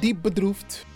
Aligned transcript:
Diep 0.00 0.22
bedroefd, 0.22 0.86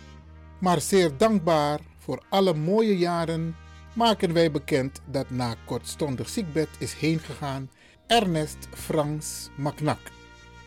maar 0.58 0.80
zeer 0.80 1.16
dankbaar 1.16 1.80
voor 1.98 2.22
alle 2.28 2.54
mooie 2.54 2.98
jaren 2.98 3.56
maken 3.94 4.32
wij 4.32 4.50
bekend 4.50 5.00
dat 5.10 5.30
na 5.30 5.54
kortstondig 5.64 6.28
ziekbed 6.28 6.68
is 6.78 6.94
heengegaan 6.94 7.70
Ernest 8.06 8.68
Frans 8.74 9.48
Macnak. 9.56 9.98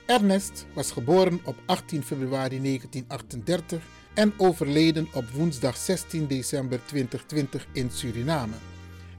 Ernest 0.05 0.65
was 0.73 0.91
geboren 0.91 1.39
op 1.43 1.55
18 1.65 2.03
februari 2.03 2.61
1938 2.61 3.83
en 4.13 4.33
overleden 4.37 5.07
op 5.13 5.29
woensdag 5.29 5.77
16 5.77 6.27
december 6.27 6.79
2020 6.85 7.67
in 7.71 7.91
Suriname. 7.91 8.55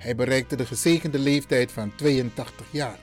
Hij 0.01 0.15
bereikte 0.15 0.57
de 0.57 0.67
gezegende 0.67 1.19
leeftijd 1.19 1.73
van 1.73 1.93
82 1.95 2.67
jaar. 2.71 2.99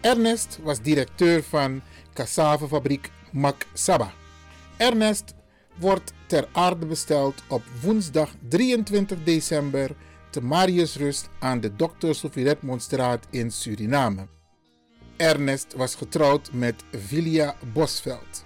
Ernest 0.00 0.58
was 0.62 0.80
directeur 0.80 1.42
van 1.42 1.82
cassavefabriek 2.12 3.10
Mac 3.32 3.66
Saba. 3.72 4.12
Ernest 4.76 5.34
wordt 5.78 6.12
ter 6.26 6.48
aarde 6.52 6.86
besteld 6.86 7.42
op 7.48 7.62
woensdag 7.82 8.30
23 8.48 9.24
december 9.24 9.90
te 10.30 10.42
Mariusrust 10.42 11.28
aan 11.38 11.60
de 11.60 11.76
Dr. 11.76 12.12
Sofie 12.12 12.44
Redmondstraat 12.44 13.26
in 13.30 13.50
Suriname. 13.50 14.26
Ernest 15.16 15.74
was 15.76 15.94
getrouwd 15.94 16.52
met 16.52 16.84
Vilia 16.92 17.56
Bosveld. 17.72 18.44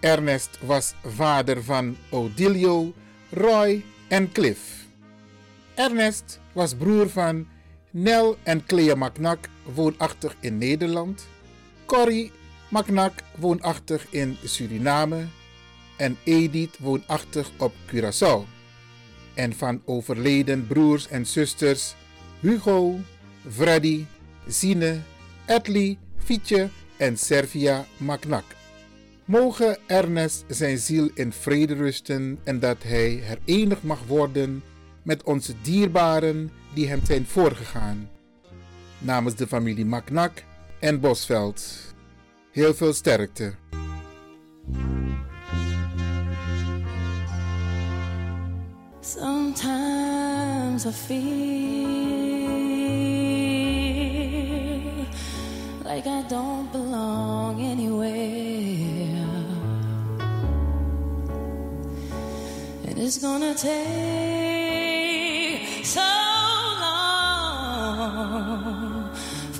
Ernest 0.00 0.58
was 0.66 0.94
vader 1.04 1.64
van 1.64 1.96
Odilio, 2.10 2.92
Roy 3.30 3.84
en 4.08 4.32
Cliff. 4.32 4.81
Ernest 5.74 6.40
was 6.52 6.74
broer 6.74 7.08
van 7.08 7.46
Nel 7.90 8.36
en 8.42 8.64
Clea 8.66 8.94
Macnak, 8.94 9.48
woonachtig 9.74 10.36
in 10.40 10.58
Nederland. 10.58 11.26
Corrie 11.86 12.32
Macnak, 12.68 13.22
woonachtig 13.38 14.06
in 14.10 14.36
Suriname. 14.44 15.26
En 15.96 16.16
Edith, 16.24 16.78
woonachtig 16.78 17.50
op 17.58 17.72
Curaçao. 17.86 18.44
En 19.34 19.52
van 19.52 19.82
overleden 19.84 20.66
broers 20.66 21.08
en 21.08 21.26
zusters 21.26 21.94
Hugo, 22.40 22.98
Freddy, 23.50 24.04
Zine, 24.46 25.00
Edley, 25.46 25.98
Fietje 26.24 26.68
en 26.96 27.18
Servia 27.18 27.86
Macnak. 27.96 28.44
Mogen 29.24 29.78
Ernest 29.86 30.44
zijn 30.48 30.78
ziel 30.78 31.10
in 31.14 31.32
vrede 31.32 31.74
rusten 31.74 32.38
en 32.44 32.60
dat 32.60 32.82
hij 32.82 33.10
herenigd 33.10 33.82
mag 33.82 34.00
worden 34.06 34.62
met 35.02 35.22
onze 35.22 35.54
dierbaren 35.62 36.50
die 36.74 36.88
hem 36.88 37.00
zijn 37.04 37.26
voorgegaan. 37.26 38.08
Namens 38.98 39.34
de 39.34 39.46
familie 39.46 39.86
Macnak 39.86 40.42
en 40.78 41.00
Bosveld. 41.00 41.94
Heel 42.50 42.74
veel 42.74 42.92
sterkte. 42.92 43.54
Sometimes 49.00 50.86
I 50.86 50.92
feel 50.92 51.42
like 55.84 56.06
I 56.06 56.22
don't 56.28 56.72
belong 56.72 57.60
anywhere. 57.60 59.26
And 62.86 62.98
it's 62.98 63.18
gonna 63.18 63.54
take 63.54 64.41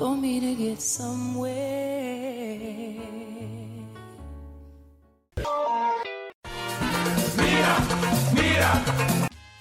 for 0.03 0.17
me 0.17 0.41
to 0.41 0.55
get 0.57 0.83
somewhere. 0.83 1.61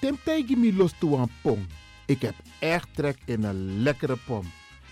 Tim 0.00 0.18
tegen 0.24 0.60
me 0.60 0.72
los 0.72 0.92
toe 0.98 1.18
aan 1.18 1.30
pom. 1.42 1.66
Ik 2.06 2.22
heb 2.22 2.34
echt 2.58 2.88
trek 2.94 3.18
in 3.24 3.44
een 3.44 3.82
lekkere 3.82 4.16
pom. 4.26 4.44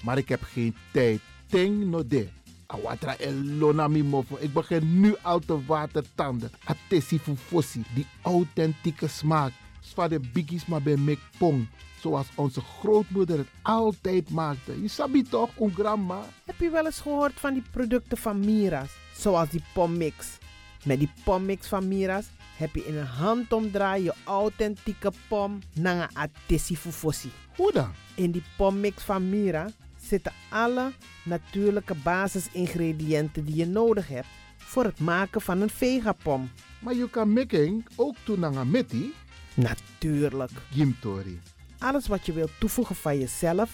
Maar 0.03 0.19
ik 0.19 0.29
heb 0.29 0.43
geen 0.43 0.75
tijd. 0.93 1.21
Ting 1.47 1.85
no 1.85 2.07
de. 2.07 2.29
Awatra 2.67 3.17
elona 3.17 3.89
mofo. 3.89 4.37
Ik 4.39 4.53
begin 4.53 5.01
nu 5.01 5.15
al 5.23 5.39
te 5.39 5.65
watertanden. 5.65 6.51
Atesi 6.65 7.19
fufosi. 7.19 7.83
Die 7.95 8.07
authentieke 8.23 9.09
smaak. 9.09 9.53
Zwa 9.81 10.09
de 10.09 10.21
biggies 10.33 10.67
maar 10.67 10.83
bij 10.83 10.97
mek 10.97 11.19
pong. 11.39 11.67
Zoals 12.01 12.27
onze 12.35 12.61
grootmoeder 12.61 13.39
het 13.39 13.49
altijd 13.63 14.31
maakte. 14.31 14.83
Je 14.83 14.89
sabi 14.89 15.23
toch, 15.23 15.51
een 15.59 15.75
grandma? 15.75 16.21
Heb 16.45 16.59
je 16.59 16.71
wel 16.71 16.87
eens 16.87 17.01
gehoord 17.01 17.41
van 17.41 17.53
die 17.53 17.63
producten 17.71 18.19
van 18.19 18.41
Mira's? 18.41 18.91
Zoals 19.15 19.49
die 19.49 19.63
pommix. 19.75 20.39
Met 20.85 20.99
die 20.99 21.13
pommix 21.25 21.67
van 21.67 21.89
Mira's 21.89 22.27
heb 22.57 22.75
je 22.75 22.87
in 22.87 22.97
een 22.97 23.07
handomdraai 23.07 24.03
je 24.03 24.15
authentieke 24.25 25.13
pom 25.29 25.59
naar 25.75 26.11
atesi 26.13 26.77
fufosi. 26.77 27.31
Hoe 27.57 27.73
dan? 27.73 27.91
In 28.15 28.31
die 28.31 28.43
pommix 28.57 29.03
van 29.03 29.31
Mira 29.31 29.71
zitten 30.01 30.33
alle 30.51 30.93
natuurlijke 31.25 31.95
basisingrediënten 31.95 33.45
die 33.45 33.57
je 33.57 33.67
nodig 33.67 34.09
hebt 34.09 34.27
voor 34.57 34.85
het 34.85 35.01
maken 35.01 35.41
van 35.41 35.61
een 35.61 35.71
vegapom. 35.71 36.51
Maar 36.79 36.95
je 36.95 37.11
kan 37.11 37.33
making 37.33 37.87
ook 37.97 38.17
doen 38.25 38.41
naar 38.41 38.55
een 38.55 38.71
metti. 38.71 39.13
Natuurlijk. 39.55 40.51
Gimtori. 40.71 41.41
Alles 41.81 42.07
wat 42.07 42.27
je 42.27 42.33
wilt 42.33 42.51
toevoegen 42.59 42.97
van 42.97 43.19
jezelf, 43.19 43.71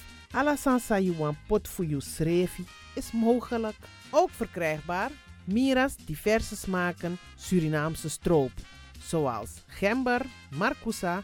you 0.89 1.15
want 1.17 1.37
pot 1.47 1.69
voor 1.69 1.87
je 1.87 2.01
schreefie, 2.01 2.67
is 2.95 3.13
mogelijk. 3.13 3.77
Ook 4.11 4.31
verkrijgbaar 4.31 5.11
Mira's 5.45 5.97
diverse 5.97 6.57
smaken 6.57 7.19
Surinaamse 7.37 8.09
stroop. 8.09 8.51
Zoals 9.03 9.51
gember, 9.67 10.27
marcousa, 10.51 11.23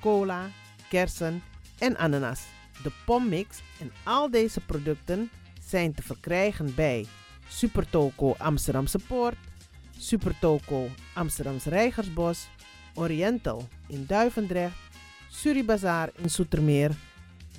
cola, 0.00 0.48
kersen 0.88 1.42
en 1.78 1.96
ananas. 1.96 2.40
De 2.82 2.92
pommix 3.04 3.60
en 3.80 3.92
al 4.04 4.30
deze 4.30 4.60
producten 4.60 5.30
zijn 5.68 5.94
te 5.94 6.02
verkrijgen 6.02 6.74
bij 6.74 7.06
Supertoco 7.48 8.34
Amsterdamse 8.38 8.98
Poort, 8.98 9.36
Supertoco 9.98 10.88
Amsterdamse 11.14 11.68
Rijgersbos, 11.68 12.48
Oriental 12.94 13.68
in 13.86 14.04
Duivendrecht, 14.06 14.76
Suribazaar 15.32 16.10
in 16.16 16.30
Soetermeer, 16.30 16.90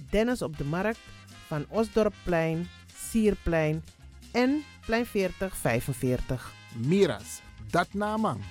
Dennis 0.09 0.41
op 0.41 0.57
de 0.57 0.63
Markt 0.63 0.99
van 1.47 1.65
Osdorpplein, 1.69 2.69
Sierplein 2.95 3.83
en 4.31 4.63
Plein 4.85 5.05
40 5.05 5.55
45. 5.55 6.51
Miras, 6.75 7.41
dat 7.69 7.93
naman. 7.93 8.41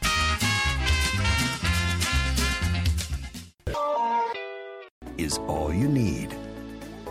is 5.16 5.38
all 5.46 5.72
you 5.72 5.88
need. 5.88 6.34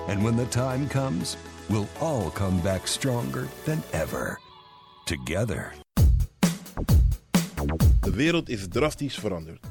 And 0.07 0.23
when 0.23 0.35
the 0.35 0.47
time 0.47 0.89
comes, 0.89 1.37
we'll 1.69 1.87
all 1.99 2.29
come 2.31 2.59
back 2.59 2.87
stronger 2.87 3.47
than 3.63 3.83
ever. 3.91 4.39
Together. 5.05 5.73
De 8.01 8.11
wereld 8.11 8.49
is 8.49 8.67
drastisch 8.67 9.19
veranderd. 9.19 9.70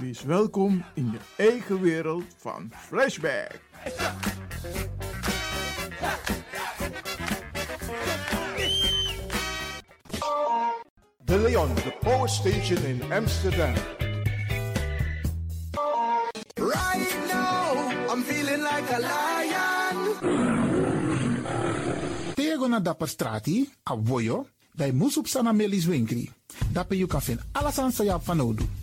Wees 0.00 0.22
welkom 0.22 0.84
in 0.94 1.10
je 1.10 1.18
eigen 1.36 1.80
wereld 1.80 2.24
van 2.36 2.70
Flashback. 2.86 3.60
De 11.24 11.38
Leon, 11.38 11.74
de 11.74 11.96
power 12.00 12.28
station 12.28 12.84
in 12.84 13.12
Amsterdam. 13.12 13.74
Right 16.54 17.16
now, 17.32 18.12
I'm 18.12 18.22
feeling 18.22 18.62
like 18.62 18.94
a 18.94 18.98
lion. 18.98 20.14
Tego 22.34 22.66
na 22.66 22.80
dapper 22.80 23.08
strati, 23.08 23.72
a 23.90 23.96
voyo, 24.02 24.46
dai 24.72 24.92
musup 24.92 25.26
sana 25.26 25.52
melis 25.52 25.84
winkri. 25.84 26.30
Dapper 26.72 26.96
you 26.96 27.08
kan 27.08 27.22
vinden 27.22 27.44
alles 27.52 27.78
aan 27.78 27.92
sa 27.92 28.20
van. 28.20 28.82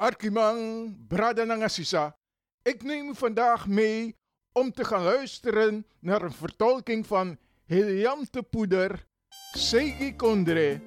Arkimang, 0.00 0.96
Brada 1.08 1.44
Nangasisa. 1.44 2.16
Ik 2.62 2.82
neem 2.82 3.08
u 3.08 3.14
vandaag 3.14 3.66
mee 3.66 4.16
om 4.52 4.72
te 4.72 4.84
gaan 4.84 5.02
luisteren 5.02 5.86
naar 5.98 6.22
een 6.22 6.32
vertolking 6.32 7.06
van 7.06 7.38
Heliante 7.66 8.42
Poeder, 8.42 9.06
Segi 9.52 10.16
Kondre, 10.16 10.80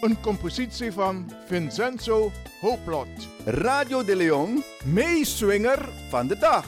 een 0.00 0.20
compositie 0.20 0.92
van 0.92 1.32
Vincenzo 1.46 2.30
Hoplot. 2.60 3.28
Radio 3.44 4.04
de 4.04 4.16
Leon, 4.16 4.62
meeswinger 4.84 5.88
van 6.08 6.26
de 6.26 6.38
dag. 6.38 6.64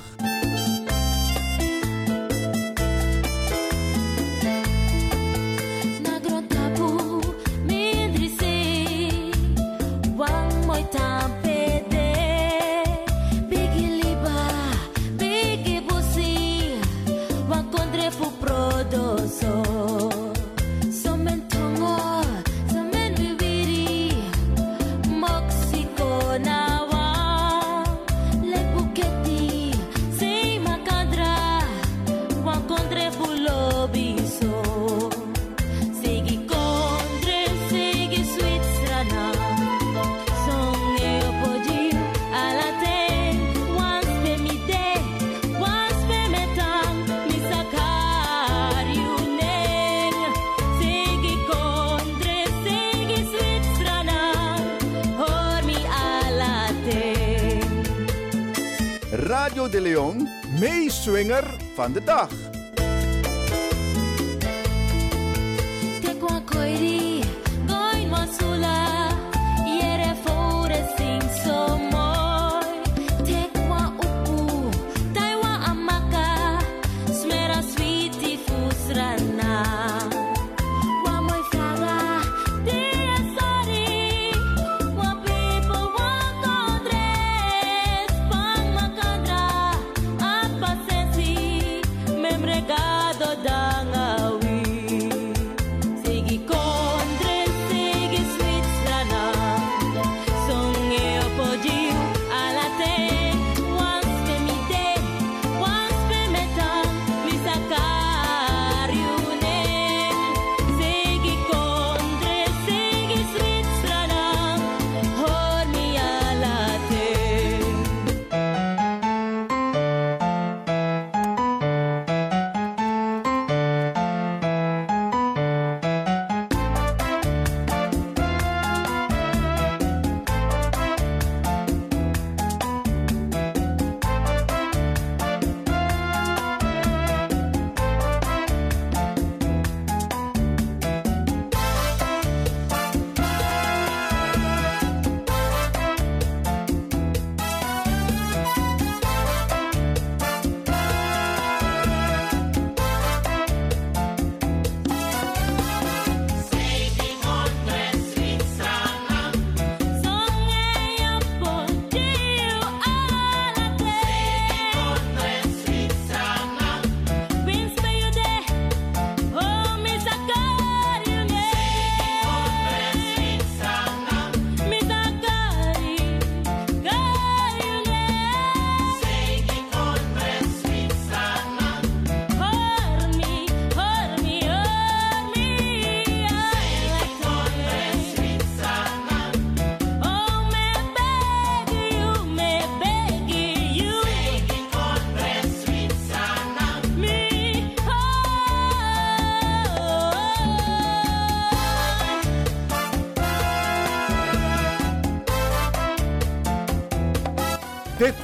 Meeswinger 60.59 61.45
van 61.75 61.93
de 61.93 62.05
dag. 62.05 62.62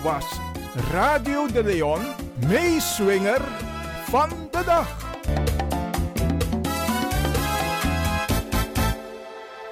Was 0.08 0.38
Radio 0.90 1.46
de 1.46 1.64
Leon, 1.64 2.00
meeswinger 2.46 3.40
van 4.04 4.28
de 4.28 4.62
dag. 4.64 5.16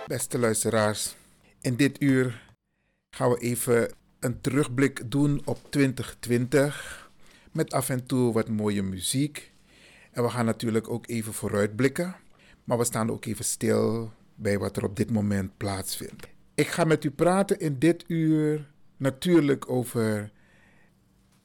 Beste 0.07 0.39
luisteraars, 0.39 1.17
in 1.61 1.77
dit 1.77 2.03
uur 2.03 2.43
gaan 3.11 3.31
we 3.31 3.39
even 3.39 3.93
een 4.21 4.41
terugblik 4.41 5.11
doen 5.11 5.43
op 5.45 5.59
2020. 5.71 7.11
Met 7.53 7.73
af 7.73 7.89
en 7.89 8.07
toe 8.07 8.33
wat 8.33 8.49
mooie 8.49 8.83
muziek. 8.83 9.53
En 10.11 10.23
we 10.23 10.29
gaan 10.29 10.45
natuurlijk 10.45 10.89
ook 10.89 11.07
even 11.09 11.33
vooruitblikken. 11.33 12.17
Maar 12.65 12.79
we 12.79 12.85
staan 12.85 13.11
ook 13.11 13.25
even 13.25 13.45
stil 13.45 14.13
bij 14.35 14.59
wat 14.59 14.77
er 14.77 14.85
op 14.85 14.97
dit 14.97 15.11
moment 15.11 15.57
plaatsvindt. 15.57 16.29
Ik 16.55 16.67
ga 16.67 16.85
met 16.85 17.05
u 17.05 17.11
praten 17.11 17.61
in 17.61 17.79
dit 17.79 18.05
uur 18.07 18.75
natuurlijk 18.97 19.71
over. 19.71 20.33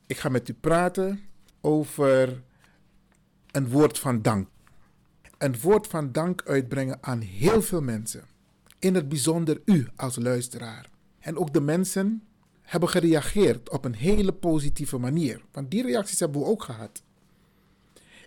Ik 0.08 0.18
ga 0.18 0.30
met 0.30 0.50
u 0.50 0.54
praten 0.54 1.20
over 1.62 2.44
een 3.52 3.70
woord 3.70 4.00
van 4.00 4.22
dank. 4.22 4.48
Een 5.38 5.60
woord 5.60 5.88
van 5.88 6.12
dank 6.12 6.42
uitbrengen 6.46 6.98
aan 7.02 7.20
heel 7.22 7.62
veel 7.62 7.82
mensen. 7.82 8.24
In 8.80 8.96
het 8.96 9.10
bijzonder 9.10 9.62
u 9.66 9.88
als 9.96 10.16
luisteraar. 10.16 10.90
En 11.20 11.38
ook 11.38 11.54
de 11.54 11.62
mensen 11.62 12.24
hebben 12.62 12.90
gereageerd 12.90 13.70
op 13.70 13.86
een 13.86 13.96
hele 13.96 14.32
positieve 14.32 14.98
manier. 14.98 15.42
Want 15.52 15.72
die 15.72 15.84
reacties 15.84 16.20
hebben 16.20 16.42
we 16.42 16.48
ook 16.48 16.64
gehad. 16.64 17.04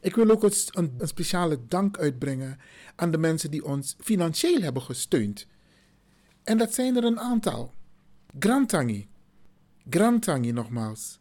Ik 0.00 0.14
wil 0.14 0.30
ook 0.30 0.42
een, 0.42 0.52
een 0.98 1.08
speciale 1.08 1.58
dank 1.68 1.98
uitbrengen 1.98 2.58
aan 2.96 3.10
de 3.10 3.18
mensen 3.18 3.50
die 3.50 3.64
ons 3.64 3.96
financieel 3.98 4.60
hebben 4.60 4.82
gesteund. 4.82 5.46
En 6.42 6.58
dat 6.58 6.74
zijn 6.74 6.96
er 6.96 7.04
een 7.04 7.20
aantal. 7.20 7.74
Grantangi. 8.38 9.08
Grantangi 9.90 10.52
nogmaals. 10.52 11.20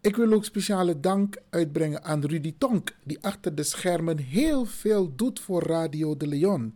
Ik 0.00 0.16
wil 0.16 0.32
ook 0.32 0.44
speciale 0.44 1.00
dank 1.00 1.36
uitbrengen 1.50 2.04
aan 2.04 2.24
Rudy 2.24 2.54
Tonk, 2.58 2.96
die 3.04 3.22
achter 3.22 3.54
de 3.54 3.62
schermen 3.62 4.18
heel 4.18 4.64
veel 4.64 5.14
doet 5.16 5.40
voor 5.40 5.62
Radio 5.62 6.16
de 6.16 6.26
Leon. 6.26 6.74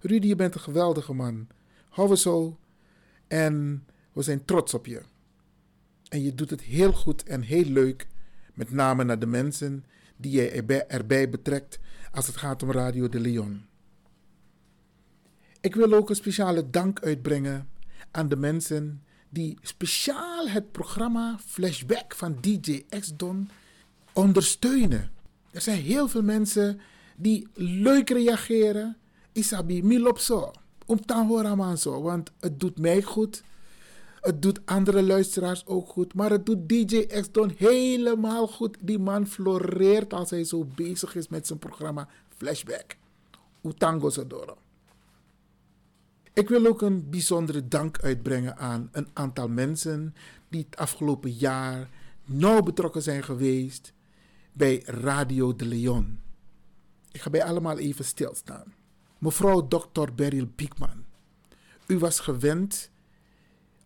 Rudy, 0.00 0.26
je 0.26 0.36
bent 0.36 0.54
een 0.54 0.60
geweldige 0.60 1.12
man. 1.12 1.46
Hou 1.88 2.16
zo. 2.16 2.58
En 3.28 3.86
we 4.12 4.22
zijn 4.22 4.44
trots 4.44 4.74
op 4.74 4.86
je. 4.86 5.02
En 6.08 6.22
je 6.22 6.34
doet 6.34 6.50
het 6.50 6.60
heel 6.60 6.92
goed 6.92 7.22
en 7.22 7.40
heel 7.40 7.64
leuk. 7.64 8.06
Met 8.54 8.70
name 8.70 9.04
naar 9.04 9.18
de 9.18 9.26
mensen 9.26 9.84
die 10.16 10.30
jij 10.30 10.52
erbij, 10.52 10.86
erbij 10.86 11.30
betrekt 11.30 11.78
als 12.12 12.26
het 12.26 12.36
gaat 12.36 12.62
om 12.62 12.72
Radio 12.72 13.08
de 13.08 13.20
Leon. 13.20 13.64
Ik 15.60 15.74
wil 15.74 15.92
ook 15.92 16.08
een 16.08 16.16
speciale 16.16 16.70
dank 16.70 17.00
uitbrengen 17.00 17.68
aan 18.10 18.28
de 18.28 18.36
mensen 18.36 19.02
die 19.30 19.58
speciaal 19.62 20.48
het 20.48 20.72
programma 20.72 21.38
Flashback 21.46 22.14
van 22.14 22.36
DJ 22.40 22.84
X-Don 23.00 23.48
ondersteunen. 24.12 25.10
Er 25.50 25.60
zijn 25.60 25.80
heel 25.80 26.08
veel 26.08 26.22
mensen 26.22 26.80
die 27.16 27.48
leuk 27.54 28.10
reageren. 28.10 28.96
Isabi, 29.32 29.82
milopso. 29.82 30.52
Zo. 31.76 32.02
Want 32.02 32.30
het 32.40 32.60
doet 32.60 32.78
mij 32.78 33.02
goed. 33.02 33.42
Het 34.20 34.42
doet 34.42 34.60
andere 34.64 35.02
luisteraars 35.02 35.66
ook 35.66 35.88
goed. 35.88 36.14
Maar 36.14 36.30
het 36.30 36.46
doet 36.46 36.68
DJ 36.68 37.06
X-Don 37.06 37.52
helemaal 37.56 38.46
goed. 38.46 38.76
Die 38.80 38.98
man 38.98 39.26
floreert 39.26 40.12
als 40.12 40.30
hij 40.30 40.44
zo 40.44 40.64
bezig 40.74 41.14
is 41.14 41.28
met 41.28 41.46
zijn 41.46 41.58
programma 41.58 42.08
Flashback. 42.36 42.96
Utango. 43.62 44.10
Ik 46.32 46.48
wil 46.48 46.66
ook 46.66 46.82
een 46.82 47.10
bijzondere 47.10 47.68
dank 47.68 47.98
uitbrengen 47.98 48.56
aan 48.56 48.88
een 48.92 49.08
aantal 49.12 49.48
mensen 49.48 50.14
die 50.48 50.66
het 50.70 50.78
afgelopen 50.78 51.32
jaar 51.32 51.88
nauw 52.24 52.62
betrokken 52.62 53.02
zijn 53.02 53.22
geweest 53.22 53.92
bij 54.52 54.82
Radio 54.84 55.56
de 55.56 55.66
Leon. 55.66 56.20
Ik 57.12 57.20
ga 57.20 57.30
bij 57.30 57.44
allemaal 57.44 57.78
even 57.78 58.04
stilstaan. 58.04 58.74
Mevrouw 59.18 59.68
Dr. 59.68 60.12
Beryl 60.14 60.48
Biekman, 60.56 61.04
u 61.86 61.98
was 61.98 62.20
gewend 62.20 62.90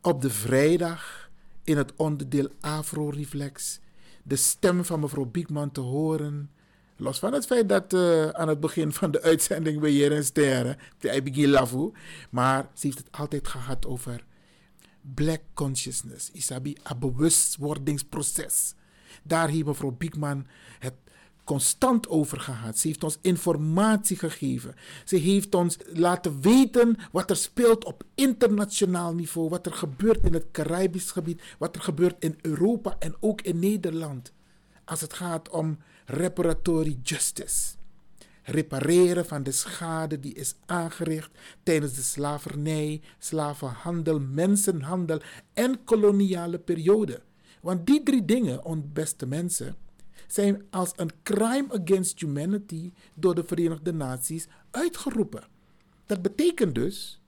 op 0.01 0.23
de 0.23 0.31
vrijdag 0.31 1.31
in 1.65 1.77
het 1.77 1.93
onderdeel 1.97 2.49
Afro 2.61 3.09
Reflex 3.09 3.81
de 4.23 4.37
stem 4.37 4.85
van 4.85 5.01
mevrouw 5.01 5.25
Biekman 5.25 5.73
te 5.73 5.81
horen. 5.81 6.51
Los 6.97 7.19
van 7.19 7.33
het 7.33 7.47
feit 7.47 7.69
dat 7.69 7.93
uh, 7.93 8.29
aan 8.29 8.49
het 8.49 8.61
begin 8.61 8.93
van 8.93 9.11
de 9.11 9.23
uitzending 9.23 9.81
we 9.81 9.89
hier 9.89 10.13
in 10.13 10.25
sterren, 10.25 10.77
de 10.99 11.21
begin 11.23 11.49
Lavu, 11.49 11.91
maar 12.31 12.69
ze 12.75 12.87
heeft 12.87 12.99
het 12.99 13.13
altijd 13.13 13.49
gehad 13.49 13.87
over 13.87 14.25
black 15.15 15.41
consciousness. 15.55 16.31
Isabi, 16.31 16.77
een 16.83 16.99
bewustwordingsproces. 16.99 18.75
Daar 19.23 19.49
heeft 19.49 19.67
mevrouw 19.67 19.91
Biekman 19.91 20.47
het 20.79 20.95
constant 21.45 22.09
over 22.09 22.41
gehad. 22.41 22.79
Ze 22.79 22.87
heeft 22.87 23.05
ons 23.05 23.19
informatie 23.21 24.17
gegeven. 24.17 24.75
Ze 25.05 25.17
heeft 25.17 25.55
ons 25.55 25.79
laten 25.93 26.41
weten 26.41 26.97
wat 27.13 27.31
er 27.31 27.37
speelt 27.37 27.85
op 27.85 28.05
internationaal 28.15 29.15
niveau. 29.15 29.49
Wat 29.49 29.67
er 29.67 29.73
gebeurt 29.73 30.25
in 30.25 30.33
het 30.33 30.47
Caribisch 30.53 31.11
gebied. 31.11 31.43
Wat 31.59 31.77
er 31.77 31.83
gebeurt 31.83 32.25
in 32.25 32.39
Europa 32.41 32.97
en 32.99 33.15
ook 33.21 33.41
in 33.41 33.59
Nederland. 33.59 34.33
Als 34.85 35.01
het 35.01 35.13
gaat 35.13 35.49
om 35.49 35.79
reparatory 36.05 36.99
justice. 37.03 37.75
Repareren 38.43 39.27
van 39.27 39.43
de 39.43 39.53
schade 39.53 40.21
die 40.21 40.35
is 40.35 40.55
aangericht 40.67 41.31
tijdens 41.63 41.95
de 41.95 42.03
slavernij, 42.03 43.01
slavenhandel, 43.19 44.21
mensenhandel 44.21 45.21
en 45.53 45.85
koloniale 45.85 46.59
periode. 46.59 47.23
Want 47.61 47.87
die 47.87 48.03
drie 48.03 48.25
dingen, 48.25 48.91
beste 48.93 49.27
mensen, 49.27 49.77
zijn 50.27 50.63
als 50.71 50.93
een 50.97 51.11
crime 51.23 51.67
against 51.69 52.21
humanity 52.21 52.93
door 53.15 53.35
de 53.35 53.45
Verenigde 53.45 53.93
Naties 53.93 54.47
uitgeroepen. 54.71 55.45
Dat 56.07 56.23
betekent 56.23 56.75
dus 56.75 57.21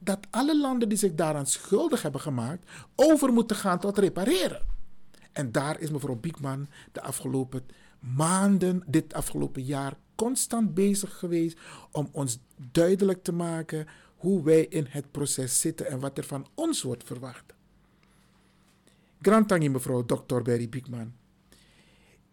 dat 0.00 0.26
alle 0.30 0.58
landen 0.58 0.88
die 0.88 0.98
zich 0.98 1.14
daaraan 1.14 1.46
schuldig 1.46 2.02
hebben 2.02 2.20
gemaakt, 2.20 2.70
over 2.94 3.32
moeten 3.32 3.56
gaan 3.56 3.78
tot 3.78 3.98
repareren. 3.98 4.62
En 5.32 5.52
daar 5.52 5.80
is 5.80 5.90
mevrouw 5.90 6.16
Biekman 6.16 6.68
de 6.92 7.02
afgelopen 7.02 7.66
maanden, 8.16 8.82
dit 8.86 9.14
afgelopen 9.14 9.62
jaar, 9.62 9.96
constant 10.14 10.74
bezig 10.74 11.18
geweest 11.18 11.58
om 11.90 12.08
ons 12.12 12.38
duidelijk 12.72 13.22
te 13.22 13.32
maken 13.32 13.86
hoe 14.16 14.42
wij 14.42 14.66
in 14.66 14.86
het 14.88 15.10
proces 15.10 15.60
zitten 15.60 15.86
en 15.86 16.00
wat 16.00 16.18
er 16.18 16.24
van 16.24 16.46
ons 16.54 16.82
wordt 16.82 17.04
verwacht. 17.04 17.54
Grand 19.20 19.68
mevrouw 19.68 20.04
Dr. 20.04 20.42
Berry 20.42 20.68
Biekman. 20.68 21.12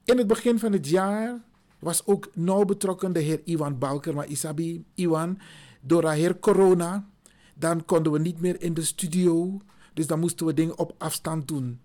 In 0.05 0.17
het 0.17 0.27
begin 0.27 0.59
van 0.59 0.71
het 0.71 0.87
jaar 0.87 1.41
was 1.79 2.05
ook 2.05 2.29
nauw 2.35 2.65
betrokken 2.65 3.13
de 3.13 3.19
heer 3.19 3.41
Iwan 3.43 3.77
Balker. 3.77 4.15
Maar 4.15 4.27
Isabi, 4.27 4.85
Iwan, 4.95 5.39
door 5.81 6.01
de 6.01 6.13
heer 6.13 6.39
corona, 6.39 7.09
dan 7.55 7.85
konden 7.85 8.11
we 8.11 8.19
niet 8.19 8.39
meer 8.39 8.61
in 8.61 8.73
de 8.73 8.83
studio. 8.83 9.59
Dus 9.93 10.07
dan 10.07 10.19
moesten 10.19 10.45
we 10.45 10.53
dingen 10.53 10.77
op 10.77 10.95
afstand 10.97 11.47
doen. 11.47 11.79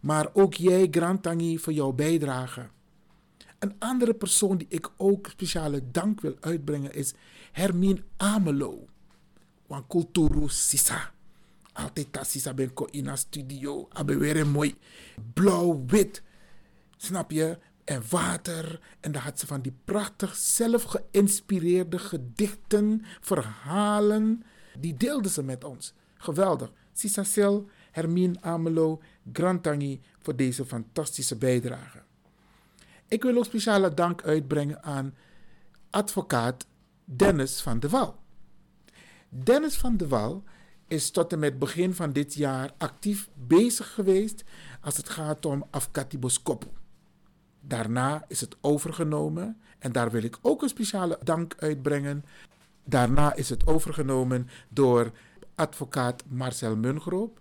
Maar 0.00 0.30
ook 0.32 0.54
jij, 0.54 0.88
Grand 0.90 1.22
Tangi, 1.22 1.58
voor 1.58 1.72
jouw 1.72 1.92
bijdrage. 1.92 2.68
Een 3.60 3.74
andere 3.78 4.14
persoon 4.14 4.56
die 4.56 4.66
ik 4.70 4.90
ook 4.96 5.28
speciale 5.28 5.90
dank 5.90 6.20
wil 6.20 6.36
uitbrengen 6.40 6.94
is 6.94 7.14
Hermine 7.52 8.02
Amelo. 8.16 8.86
Wan 9.66 9.86
Kulturu 9.86 10.48
Sisa. 10.48 11.12
Altijd 11.72 12.06
dat 12.10 12.26
Sisa 12.26 12.54
ben 12.54 12.72
in 12.90 13.18
studio. 13.18 13.88
Abe 13.92 14.44
mooi 14.44 14.74
blauw-wit 15.32 16.22
Snap 16.96 17.30
je? 17.30 17.58
En 17.84 18.02
water. 18.08 18.80
En 19.00 19.12
dan 19.12 19.22
had 19.22 19.38
ze 19.38 19.46
van 19.46 19.60
die 19.60 19.74
prachtig 19.84 20.36
zelf 20.36 20.82
geïnspireerde 20.82 21.98
gedichten, 21.98 23.04
verhalen. 23.20 24.42
Die 24.78 24.96
deelde 24.96 25.28
ze 25.28 25.42
met 25.42 25.64
ons. 25.64 25.94
Geweldig. 26.16 26.72
Sisacel, 26.92 27.68
Hermine 27.90 28.40
Amelo, 28.40 29.02
Grantangi 29.32 30.00
voor 30.18 30.36
deze 30.36 30.64
fantastische 30.64 31.36
bijdrage. 31.36 32.02
Ik 33.10 33.22
wil 33.22 33.36
ook 33.36 33.44
speciale 33.44 33.94
dank 33.94 34.22
uitbrengen 34.22 34.82
aan 34.82 35.14
advocaat 35.90 36.66
Dennis 37.04 37.60
van 37.60 37.80
de 37.80 37.88
Wal. 37.88 38.18
Dennis 39.28 39.76
van 39.76 39.96
de 39.96 40.08
Wal 40.08 40.44
is 40.88 41.10
tot 41.10 41.32
en 41.32 41.38
met 41.38 41.58
begin 41.58 41.94
van 41.94 42.12
dit 42.12 42.34
jaar 42.34 42.70
actief 42.78 43.28
bezig 43.34 43.94
geweest 43.94 44.44
als 44.80 44.96
het 44.96 45.08
gaat 45.08 45.46
om 45.46 45.66
Afkatiboskopu. 45.70 46.66
Daarna 47.60 48.24
is 48.28 48.40
het 48.40 48.56
overgenomen 48.60 49.60
en 49.78 49.92
daar 49.92 50.10
wil 50.10 50.22
ik 50.22 50.38
ook 50.42 50.62
een 50.62 50.68
speciale 50.68 51.18
dank 51.22 51.54
uitbrengen. 51.58 52.24
Daarna 52.84 53.34
is 53.34 53.48
het 53.48 53.66
overgenomen 53.66 54.48
door 54.68 55.10
advocaat 55.54 56.22
Marcel 56.28 56.76
Mungroop. 56.76 57.40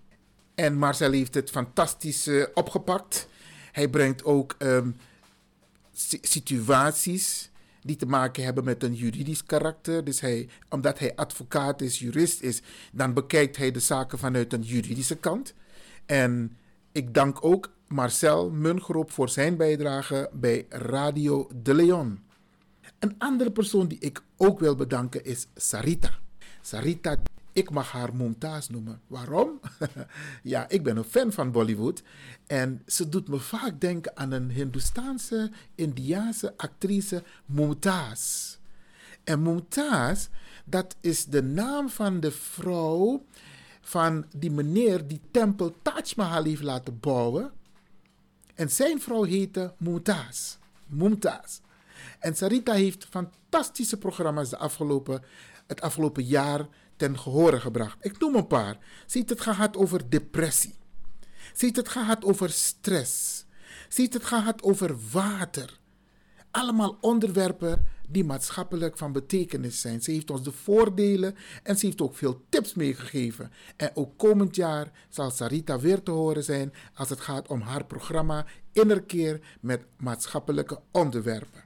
En 0.55 0.77
Marcel 0.77 1.11
heeft 1.11 1.33
het 1.33 1.49
fantastisch 1.49 2.27
uh, 2.27 2.45
opgepakt. 2.53 3.27
Hij 3.71 3.89
brengt 3.89 4.23
ook 4.23 4.55
um, 4.59 4.95
situaties 6.21 7.49
die 7.81 7.95
te 7.95 8.05
maken 8.05 8.43
hebben 8.43 8.63
met 8.63 8.83
een 8.83 8.93
juridisch 8.93 9.43
karakter. 9.43 10.03
Dus 10.03 10.19
hij, 10.19 10.49
omdat 10.69 10.99
hij 10.99 11.15
advocaat 11.15 11.81
is, 11.81 11.99
jurist 11.99 12.41
is, 12.41 12.61
dan 12.91 13.13
bekijkt 13.13 13.57
hij 13.57 13.71
de 13.71 13.79
zaken 13.79 14.17
vanuit 14.17 14.53
een 14.53 14.61
juridische 14.61 15.15
kant. 15.15 15.53
En 16.05 16.57
ik 16.91 17.13
dank 17.13 17.45
ook 17.45 17.71
Marcel 17.87 18.51
Mungroop 18.51 19.11
voor 19.11 19.29
zijn 19.29 19.57
bijdrage 19.57 20.29
bij 20.33 20.65
Radio 20.69 21.47
de 21.55 21.73
Leon. 21.73 22.19
Een 22.99 23.15
andere 23.17 23.51
persoon 23.51 23.87
die 23.87 23.99
ik 23.99 24.23
ook 24.37 24.59
wil 24.59 24.75
bedanken 24.75 25.25
is 25.25 25.47
Sarita. 25.55 26.11
Sarita, 26.61 27.17
ik 27.53 27.69
mag 27.69 27.91
haar 27.91 28.15
Mumtaz 28.15 28.67
noemen. 28.67 29.01
Waarom? 29.07 29.59
ja, 30.43 30.69
ik 30.69 30.83
ben 30.83 30.97
een 30.97 31.03
fan 31.03 31.31
van 31.31 31.51
Bollywood. 31.51 32.03
En 32.47 32.81
ze 32.85 33.09
doet 33.09 33.27
me 33.27 33.39
vaak 33.39 33.81
denken 33.81 34.17
aan 34.17 34.31
een 34.31 34.49
Hindoestaanse, 34.49 35.51
Indiaanse 35.75 36.53
actrice 36.57 37.23
Mumtaz. 37.45 38.55
En 39.23 39.41
Mumtaz, 39.41 40.27
dat 40.65 40.95
is 41.01 41.25
de 41.25 41.43
naam 41.43 41.89
van 41.89 42.19
de 42.19 42.31
vrouw 42.31 43.25
van 43.81 44.25
die 44.35 44.51
meneer 44.51 45.07
die 45.07 45.21
tempel 45.31 45.75
Taj 45.81 46.13
Mahal 46.15 46.43
heeft 46.43 46.63
laten 46.63 46.99
bouwen. 46.99 47.51
En 48.55 48.69
zijn 48.69 49.01
vrouw 49.01 49.23
heette 49.23 49.73
Mumtaz. 49.77 50.57
Mumtaz. 50.85 51.59
En 52.19 52.35
Sarita 52.35 52.73
heeft 52.73 53.07
fantastische 53.09 53.97
programma's 53.97 54.49
de 54.49 54.57
afgelopen, 54.57 55.23
het 55.67 55.81
afgelopen 55.81 56.23
jaar 56.23 56.67
ten 56.99 57.19
gehore 57.19 57.59
gebracht. 57.59 57.97
Ik 58.01 58.19
noem 58.19 58.35
een 58.35 58.47
paar. 58.47 58.77
Heeft 59.07 59.29
het 59.29 59.41
gehad 59.41 59.77
over 59.77 60.09
depressie. 60.09 60.73
Heeft 61.57 61.75
het 61.75 61.89
gehad 61.89 62.23
over 62.23 62.49
stress. 62.49 63.45
Heeft 63.95 64.13
het 64.13 64.25
gehad 64.25 64.63
over 64.63 64.95
water. 65.11 65.79
Allemaal 66.51 66.97
onderwerpen 67.01 67.85
die 68.09 68.23
maatschappelijk 68.23 68.97
van 68.97 69.11
betekenis 69.11 69.81
zijn. 69.81 70.01
Ze 70.01 70.11
heeft 70.11 70.31
ons 70.31 70.43
de 70.43 70.51
voordelen 70.51 71.35
en 71.63 71.77
ze 71.77 71.85
heeft 71.85 72.01
ook 72.01 72.15
veel 72.15 72.45
tips 72.49 72.73
meegegeven. 72.73 73.51
En 73.75 73.91
ook 73.93 74.17
komend 74.17 74.55
jaar 74.55 74.91
zal 75.09 75.31
Sarita 75.31 75.79
weer 75.79 76.03
te 76.03 76.11
horen 76.11 76.43
zijn 76.43 76.73
als 76.93 77.09
het 77.09 77.19
gaat 77.19 77.47
om 77.47 77.61
haar 77.61 77.85
programma 77.85 78.45
Innerkeer 78.73 79.39
met 79.61 79.85
maatschappelijke 79.97 80.79
onderwerpen. 80.91 81.63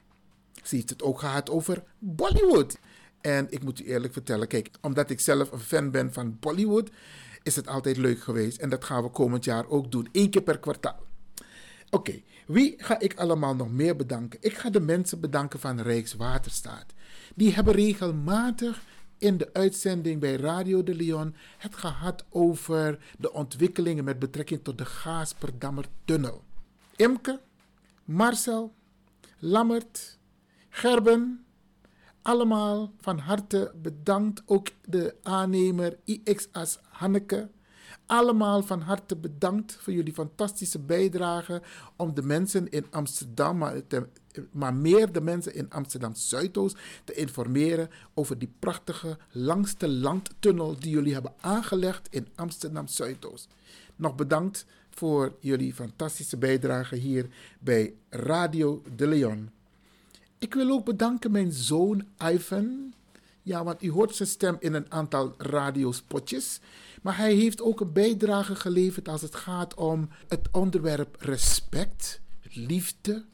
Ze 0.62 0.74
heeft 0.74 0.90
het 0.90 1.02
ook 1.02 1.18
gehad 1.18 1.50
over 1.50 1.84
Bollywood. 1.98 2.78
En 3.24 3.46
ik 3.50 3.62
moet 3.62 3.80
u 3.80 3.84
eerlijk 3.84 4.12
vertellen, 4.12 4.48
kijk, 4.48 4.70
omdat 4.80 5.10
ik 5.10 5.20
zelf 5.20 5.52
een 5.52 5.58
fan 5.58 5.90
ben 5.90 6.12
van 6.12 6.36
Bollywood, 6.40 6.90
is 7.42 7.56
het 7.56 7.68
altijd 7.68 7.96
leuk 7.96 8.20
geweest. 8.20 8.58
En 8.58 8.68
dat 8.68 8.84
gaan 8.84 9.02
we 9.02 9.08
komend 9.08 9.44
jaar 9.44 9.68
ook 9.68 9.90
doen, 9.92 10.08
één 10.12 10.30
keer 10.30 10.42
per 10.42 10.58
kwartaal. 10.58 11.00
Oké, 11.90 12.22
wie 12.46 12.74
ga 12.76 13.00
ik 13.00 13.14
allemaal 13.14 13.54
nog 13.54 13.70
meer 13.70 13.96
bedanken? 13.96 14.38
Ik 14.42 14.56
ga 14.56 14.70
de 14.70 14.80
mensen 14.80 15.20
bedanken 15.20 15.60
van 15.60 15.80
Rijkswaterstaat. 15.80 16.86
Die 17.34 17.54
hebben 17.54 17.74
regelmatig 17.74 18.82
in 19.18 19.36
de 19.36 19.52
uitzending 19.52 20.20
bij 20.20 20.36
Radio 20.36 20.82
de 20.82 20.94
Leon 20.94 21.34
het 21.58 21.74
gehad 21.74 22.24
over 22.30 22.98
de 23.18 23.32
ontwikkelingen 23.32 24.04
met 24.04 24.18
betrekking 24.18 24.64
tot 24.64 24.78
de 24.78 24.84
Gaasperdammer 24.84 25.84
tunnel. 26.04 26.42
Imke, 26.96 27.40
Marcel, 28.04 28.74
Lammert, 29.38 30.18
Gerben, 30.68 31.43
allemaal 32.24 32.92
van 33.00 33.18
harte 33.18 33.72
bedankt. 33.82 34.42
Ook 34.46 34.68
de 34.84 35.14
aannemer 35.22 35.96
IXAS 36.04 36.78
Hanneke 36.88 37.48
allemaal 38.06 38.62
van 38.62 38.80
harte 38.80 39.16
bedankt 39.16 39.76
voor 39.80 39.92
jullie 39.92 40.12
fantastische 40.12 40.78
bijdrage 40.78 41.62
om 41.96 42.14
de 42.14 42.22
mensen 42.22 42.70
in 42.70 42.86
Amsterdam, 42.90 43.58
maar, 43.58 43.80
maar 44.50 44.74
meer 44.74 45.12
de 45.12 45.20
mensen 45.20 45.54
in 45.54 45.70
Amsterdam 45.70 46.14
Zuidoost 46.14 46.76
te 47.04 47.14
informeren 47.14 47.90
over 48.14 48.38
die 48.38 48.52
prachtige 48.58 49.18
langste 49.30 49.88
landtunnel 49.88 50.78
die 50.78 50.90
jullie 50.90 51.12
hebben 51.12 51.34
aangelegd 51.40 52.08
in 52.10 52.28
Amsterdam 52.34 52.88
Zuidoost. 52.88 53.48
Nog 53.96 54.14
bedankt 54.14 54.66
voor 54.90 55.36
jullie 55.40 55.74
fantastische 55.74 56.36
bijdrage 56.36 56.96
hier 56.96 57.28
bij 57.60 57.94
Radio 58.08 58.82
de 58.96 59.06
Leon. 59.06 59.50
Ik 60.44 60.54
wil 60.54 60.70
ook 60.70 60.84
bedanken 60.84 61.30
mijn 61.30 61.52
zoon 61.52 62.04
Ivan. 62.32 62.92
Ja, 63.42 63.64
want 63.64 63.82
u 63.82 63.90
hoort 63.90 64.14
zijn 64.14 64.28
stem 64.28 64.56
in 64.58 64.74
een 64.74 64.92
aantal 64.92 65.34
radiospotjes. 65.38 66.60
Maar 67.02 67.16
hij 67.16 67.34
heeft 67.34 67.62
ook 67.62 67.80
een 67.80 67.92
bijdrage 67.92 68.54
geleverd 68.54 69.08
als 69.08 69.22
het 69.22 69.34
gaat 69.34 69.74
om 69.74 70.08
het 70.28 70.48
onderwerp 70.52 71.16
respect, 71.20 72.20
liefde. 72.42 73.24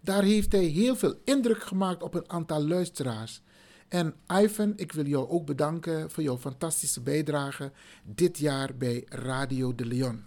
Daar 0.00 0.22
heeft 0.22 0.52
hij 0.52 0.64
heel 0.64 0.96
veel 0.96 1.14
indruk 1.24 1.62
gemaakt 1.62 2.02
op 2.02 2.14
een 2.14 2.30
aantal 2.30 2.66
luisteraars. 2.66 3.42
En 3.88 4.14
Ivan, 4.42 4.72
ik 4.76 4.92
wil 4.92 5.06
jou 5.06 5.28
ook 5.28 5.46
bedanken 5.46 6.10
voor 6.10 6.22
jouw 6.22 6.38
fantastische 6.38 7.00
bijdrage 7.00 7.72
dit 8.04 8.38
jaar 8.38 8.76
bij 8.76 9.04
Radio 9.08 9.74
de 9.74 9.86
Leon. 9.86 10.24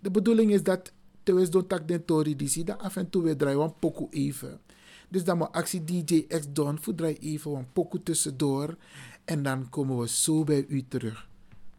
De 0.00 0.10
bedoeling 0.10 0.52
is 0.52 0.62
dat 0.62 0.92
terwijl 1.22 1.50
don 1.50 1.66
tak 1.66 1.88
den 1.88 2.04
tori 2.04 2.36
die 2.36 2.72
af 2.72 2.96
en 2.96 3.10
toe 3.10 3.22
weer 3.22 3.36
draaien 3.36 3.78
pokoe 3.78 4.08
even. 4.10 4.60
Dus 5.08 5.24
dan 5.24 5.38
moet 5.38 5.52
actie 5.52 5.84
DJ 5.84 6.26
X 6.26 6.46
Don 6.52 6.78
draai 6.94 7.16
even 7.20 7.50
een 7.50 7.72
pokoe 7.72 8.02
tussendoor. 8.02 8.76
En 9.24 9.42
dan 9.42 9.68
komen 9.68 9.98
we 9.98 10.08
zo 10.08 10.44
bij 10.44 10.64
u 10.68 10.84
terug. 10.88 11.28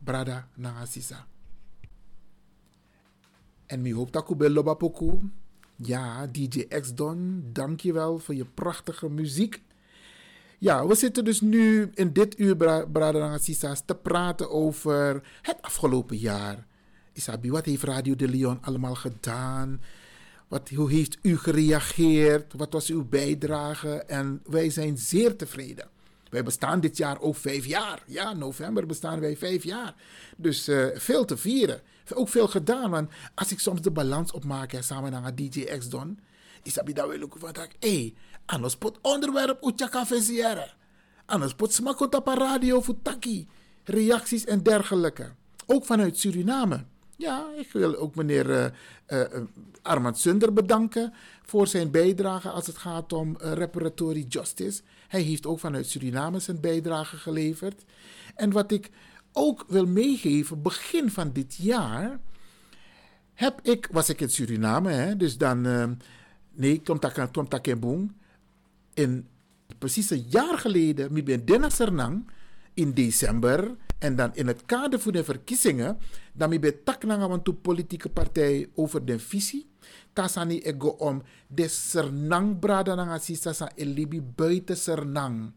Brada 0.04 0.48
Nagasisa. 0.54 1.28
En 3.66 3.82
mi 3.82 3.94
hoop 3.94 4.12
dat 4.12 4.38
bij 4.38 4.50
Loba 4.50 4.74
pokoe. 4.74 5.20
Ja, 5.76 6.28
DJ 6.28 6.68
X 6.68 6.94
Don, 6.94 7.44
dankjewel 7.54 8.20
voor 8.20 8.36
je 8.36 8.46
prachtige 8.46 9.10
muziek. 9.10 9.62
Ja, 10.58 10.88
we 10.88 10.96
zitten 10.96 11.26
dus 11.26 11.42
nu 11.42 11.92
in 11.94 12.14
dit 12.14 12.40
uur, 12.40 12.56
Brada 12.92 13.12
Nagasisa, 13.12 13.76
te 13.86 13.96
praten 13.96 14.52
over 14.52 15.24
het 15.42 15.58
afgelopen 15.62 16.18
jaar. 16.18 16.66
Isabi, 17.14 17.52
wat 17.52 17.66
heeft 17.66 17.84
Radio 17.84 18.16
de 18.16 18.28
Leon 18.28 18.62
allemaal 18.62 18.96
gedaan? 18.96 19.82
Wat, 20.48 20.70
hoe 20.70 20.92
heeft 20.92 21.18
u 21.22 21.38
gereageerd? 21.38 22.54
Wat 22.54 22.74
was 22.74 22.90
uw 22.90 23.06
bijdrage? 23.06 24.04
En 24.04 24.42
wij 24.46 24.70
zijn 24.70 24.98
zeer 24.98 25.36
tevreden. 25.36 25.90
Wij 26.30 26.44
bestaan 26.44 26.80
dit 26.80 26.98
jaar 26.98 27.22
ook 27.22 27.36
vijf 27.36 27.66
jaar. 27.66 28.04
Ja, 28.06 28.34
november 28.34 28.86
bestaan 28.86 29.20
wij 29.20 29.38
vijf 29.38 29.64
jaar. 29.64 29.96
Dus 30.38 30.70
uh, 30.70 30.88
veel 30.94 31.26
te 31.26 31.38
vieren. 31.38 31.82
Ook 32.14 32.30
veel 32.30 32.48
gedaan. 32.48 32.90
Want 32.90 33.10
als 33.36 33.52
ik 33.52 33.60
soms 33.60 33.82
de 33.82 33.92
balans 33.92 34.32
opmaak 34.32 34.72
hè, 34.72 34.82
samen 34.82 35.22
met 35.22 35.38
DJ 35.38 35.64
X 35.78 35.90
Don. 35.90 36.20
Isabi, 36.64 36.94
dat 36.94 37.08
wil 37.08 37.22
ik 37.22 37.34
van 37.38 37.54
dat. 37.54 37.68
Hé, 37.80 38.14
anders 38.46 38.76
pot 38.76 39.00
onderwerp 39.02 39.64
utjaka 39.66 40.06
versieren. 40.06 40.74
Anders 41.26 41.54
pot 41.54 41.74
smakot 41.74 42.16
op 42.16 42.28
radio 42.28 42.82
voor 42.82 43.02
taki. 43.02 43.48
Reacties 43.84 44.46
en 44.46 44.64
dergelijke. 44.64 45.32
Ook 45.66 45.86
vanuit 45.86 46.18
Suriname. 46.18 46.86
Ja, 47.18 47.48
ik 47.56 47.72
wil 47.72 47.96
ook 47.96 48.16
meneer 48.16 48.74
uh, 49.08 49.22
Armand 49.82 50.18
Sunder 50.18 50.54
bedanken 50.54 51.14
voor 51.46 51.68
zijn 51.68 51.92
bijdrage 51.92 52.50
als 52.50 52.68
het 52.68 52.78
gaat 52.78 53.14
om 53.14 53.38
uh, 53.42 53.52
reparatory 53.52 54.26
justice. 54.30 54.82
Hij 55.08 55.22
heeft 55.22 55.46
ook 55.46 55.60
vanuit 55.60 55.88
Suriname 55.88 56.40
zijn 56.40 56.60
bijdrage 56.60 57.18
geleverd. 57.18 57.84
En 58.36 58.52
wat 58.52 58.72
ik 58.72 58.90
ook 59.34 59.66
wil 59.68 59.86
meegeven, 59.86 60.62
begin 60.62 61.12
van 61.12 61.32
dit 61.32 61.56
jaar 61.56 62.20
heb 63.34 63.60
ik, 63.62 63.88
was 63.92 64.10
ik 64.10 64.22
in 64.22 64.30
Suriname, 64.30 64.92
hè, 64.92 65.18
dus 65.18 65.38
dan, 65.38 65.62
nee, 66.54 66.82
Tom 67.32 67.48
Takembong, 67.48 68.12
in 68.94 69.28
precies 69.78 70.10
een 70.10 70.26
jaar 70.30 70.58
geleden, 70.58 71.16
ik 71.16 71.26
ben 71.26 71.46
Dennis 71.46 71.80
in 72.74 72.94
december 72.94 73.76
en 74.00 74.16
dan 74.16 74.36
in 74.36 74.48
het 74.48 74.66
kader 74.66 75.00
van 75.00 75.12
de 75.12 75.24
verkiezingen, 75.24 75.98
dan 76.34 76.50
ben 76.50 76.64
ik 76.64 76.86
tak 76.86 77.04
politieke 77.62 78.10
partij 78.10 78.70
over 78.76 79.06
de 79.06 79.20
visie. 79.20 79.68
Tasani 80.14 80.62
ego 80.62 80.88
om 80.98 81.22
de 81.48 81.68
Sernang 81.68 82.60
brada 82.60 82.96
nanga 82.96 83.18
sisa 83.18 83.54
sa 83.54 83.70
elibi 83.76 84.22
buiten 84.22 84.78
Sernang. 84.78 85.54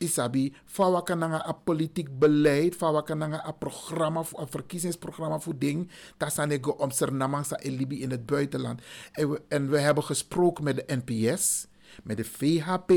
Isabi, 0.00 0.52
fawa 0.64 1.02
kananga 1.02 1.44
a 1.46 1.52
politiek 1.52 2.08
beleid, 2.18 2.74
fawa 2.74 3.02
kananga 3.02 3.44
a 3.46 3.52
programma, 3.52 4.24
a 4.38 4.46
verkiezingsprogramma 4.46 5.38
voor 5.40 5.58
ding. 5.58 5.90
Tasani 6.16 6.54
ego 6.54 6.70
om 6.70 6.90
Sernamang 6.90 7.46
sa 7.46 7.56
elibi 7.56 8.02
in 8.02 8.10
het 8.10 8.26
buitenland. 8.26 8.82
En 9.12 9.30
we, 9.30 9.42
en 9.48 9.70
we 9.70 9.78
hebben 9.78 10.04
gesproken 10.04 10.64
met 10.64 10.76
de 10.76 11.00
NPS, 11.04 11.66
met 12.02 12.16
de 12.16 12.24
VHP, 12.24 12.92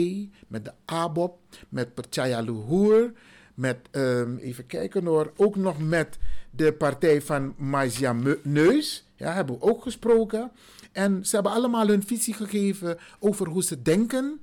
met 0.48 0.66
de 0.66 0.74
ABOP, 0.86 1.40
met 1.70 1.94
Percaya 1.94 2.42
Luhur 2.42 3.14
met, 3.54 3.78
um, 3.92 4.38
even 4.38 4.66
kijken 4.66 5.06
hoor, 5.06 5.32
ook 5.36 5.56
nog 5.56 5.80
met 5.80 6.18
de 6.52 6.74
partij 6.74 7.22
van 7.22 7.54
Maïsia 7.58 8.16
Neus. 8.44 9.08
Ja, 9.16 9.34
hebben 9.34 9.56
we 9.56 9.62
ook 9.62 9.82
gesproken. 9.82 10.52
En 10.92 11.26
ze 11.26 11.36
hebben 11.36 11.54
allemaal 11.54 11.88
hun 11.88 12.04
visie 12.04 12.34
gegeven 12.34 12.98
over 13.20 13.48
hoe 13.48 13.64
ze 13.64 13.82
denken 13.82 14.42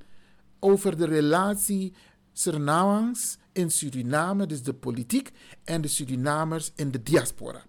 over 0.59 0.97
de 0.97 1.07
relatie 1.07 1.95
Surinaams 2.33 3.39
in 3.53 3.71
Suriname, 3.71 4.47
dus 4.47 4.63
de 4.63 4.75
politiek, 4.75 5.31
en 5.65 5.81
de 5.81 5.89
Surinamers 5.89 6.73
in 6.75 6.91
de 6.91 7.03
diaspora. 7.03 7.63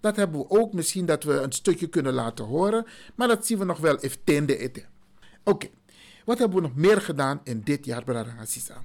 Dat 0.00 0.16
hebben 0.16 0.40
we 0.40 0.50
ook, 0.50 0.72
misschien 0.72 1.06
dat 1.06 1.24
we 1.24 1.32
een 1.32 1.52
stukje 1.52 1.88
kunnen 1.88 2.12
laten 2.12 2.44
horen, 2.44 2.86
maar 3.14 3.28
dat 3.28 3.46
zien 3.46 3.58
we 3.58 3.64
nog 3.64 3.78
wel 3.78 3.98
even 3.98 4.24
ten 4.24 4.46
de 4.46 4.84
Oké, 5.44 5.68
wat 6.24 6.38
hebben 6.38 6.56
we 6.56 6.62
nog 6.62 6.76
meer 6.76 7.00
gedaan 7.00 7.40
in 7.44 7.60
dit 7.60 7.84
jaar, 7.84 8.04
Brada 8.04 8.36
Assisa? 8.40 8.82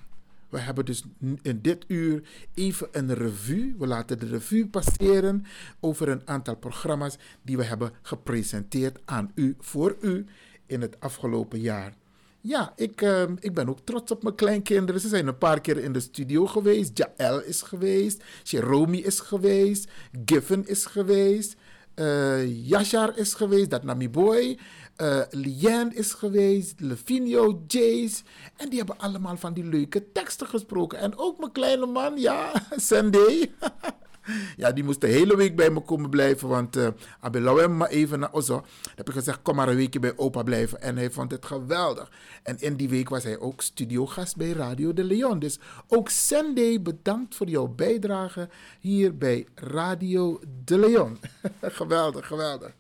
We 0.50 0.60
hebben 0.60 0.86
dus 0.86 1.04
in 1.42 1.60
dit 1.62 1.86
uur 1.88 2.24
even 2.54 2.88
een 2.92 3.14
revue. 3.14 3.76
We 3.78 3.88
laten 3.88 4.20
de 4.20 4.26
revue 4.26 4.68
passeren 4.68 5.46
over 5.80 6.10
een 6.10 6.22
aantal 6.26 6.56
programma's 6.56 7.18
die 7.42 7.58
we 7.58 7.64
hebben 7.64 7.92
gepresenteerd 8.02 9.00
aan 9.06 9.32
u, 9.36 9.56
voor 9.60 9.98
u 10.02 10.26
in 10.66 10.82
het 10.82 11.00
afgelopen 11.00 11.60
jaar. 11.60 11.94
Ja, 12.42 12.74
ik, 12.76 13.02
uh, 13.02 13.24
ik 13.40 13.54
ben 13.54 13.70
ook 13.70 13.80
trots 13.84 14.12
op 14.12 14.24
mijn 14.24 14.36
kleinkinderen. 14.36 15.02
Ze 15.02 15.08
zijn 15.08 15.28
een 15.28 15.38
paar 15.38 15.62
keer 15.62 15.78
in 15.78 15.92
de 15.92 16.00
studio 16.00 16.46
geweest. 16.46 16.98
Jaël 16.98 17.42
is 17.42 17.62
geweest. 17.62 18.24
Jerome 18.44 19.02
is 19.02 19.20
geweest. 19.20 19.92
Giffen 20.26 20.68
is 20.68 20.86
geweest. 20.86 21.56
Uh, 21.96 22.70
Yashar 22.70 23.18
is 23.18 23.34
geweest. 23.34 23.70
Dat 23.70 23.84
Nami 23.84 24.10
Boy. 24.10 24.58
Uh, 25.02 25.22
Lien 25.32 25.96
is 25.96 26.14
geweest, 26.14 26.80
Levinio, 26.80 27.64
Jace. 27.68 28.24
En 28.56 28.70
die 28.70 28.78
hebben 28.78 28.98
allemaal 28.98 29.38
van 29.38 29.54
die 29.54 29.64
leuke 29.64 30.12
teksten 30.12 30.48
gesproken. 30.48 31.00
En 31.00 31.18
ook 31.18 31.40
mijn 31.40 31.52
kleine 31.52 31.86
man, 31.86 32.18
ja, 32.18 32.52
Sandy. 32.76 33.50
ja, 34.58 34.72
die 34.72 34.84
moest 34.84 35.02
de 35.02 35.08
hele 35.08 35.36
week 35.36 35.56
bij 35.56 35.70
me 35.70 35.80
komen 35.80 36.10
blijven. 36.10 36.48
Want 36.48 36.78
uh, 36.78 37.68
maar 37.68 37.90
even 37.90 38.20
naar 38.20 38.34
Ozo. 38.34 38.54
Dan 38.56 38.92
heb 38.96 39.08
ik 39.08 39.14
gezegd, 39.14 39.42
kom 39.42 39.56
maar 39.56 39.70
een 39.70 39.76
weekje 39.76 40.00
bij 40.00 40.18
opa 40.18 40.44
blijven. 40.44 40.82
En 40.82 40.98
hij 40.98 41.12
vond 41.12 41.32
het 41.32 41.46
geweldig. 41.46 42.12
En 42.44 42.60
in 42.60 42.76
die 42.76 42.90
week 42.90 43.10
was 43.10 43.24
hij 43.24 43.40
ook 43.40 43.62
studiogast 43.62 44.36
bij 44.36 44.52
Radio 44.52 44.94
de 44.94 45.04
Leon. 45.04 45.40
Dus 45.40 45.60
ook 45.88 46.10
Sandy, 46.10 46.82
bedankt 46.82 47.36
voor 47.36 47.48
jouw 47.48 47.68
bijdrage 47.68 48.50
hier 48.80 49.18
bij 49.18 49.48
Radio 49.56 50.40
de 50.66 50.78
Leon. 50.78 51.18
geweldig, 51.62 52.28
geweldig. 52.28 52.74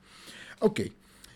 Oké. 0.60 0.88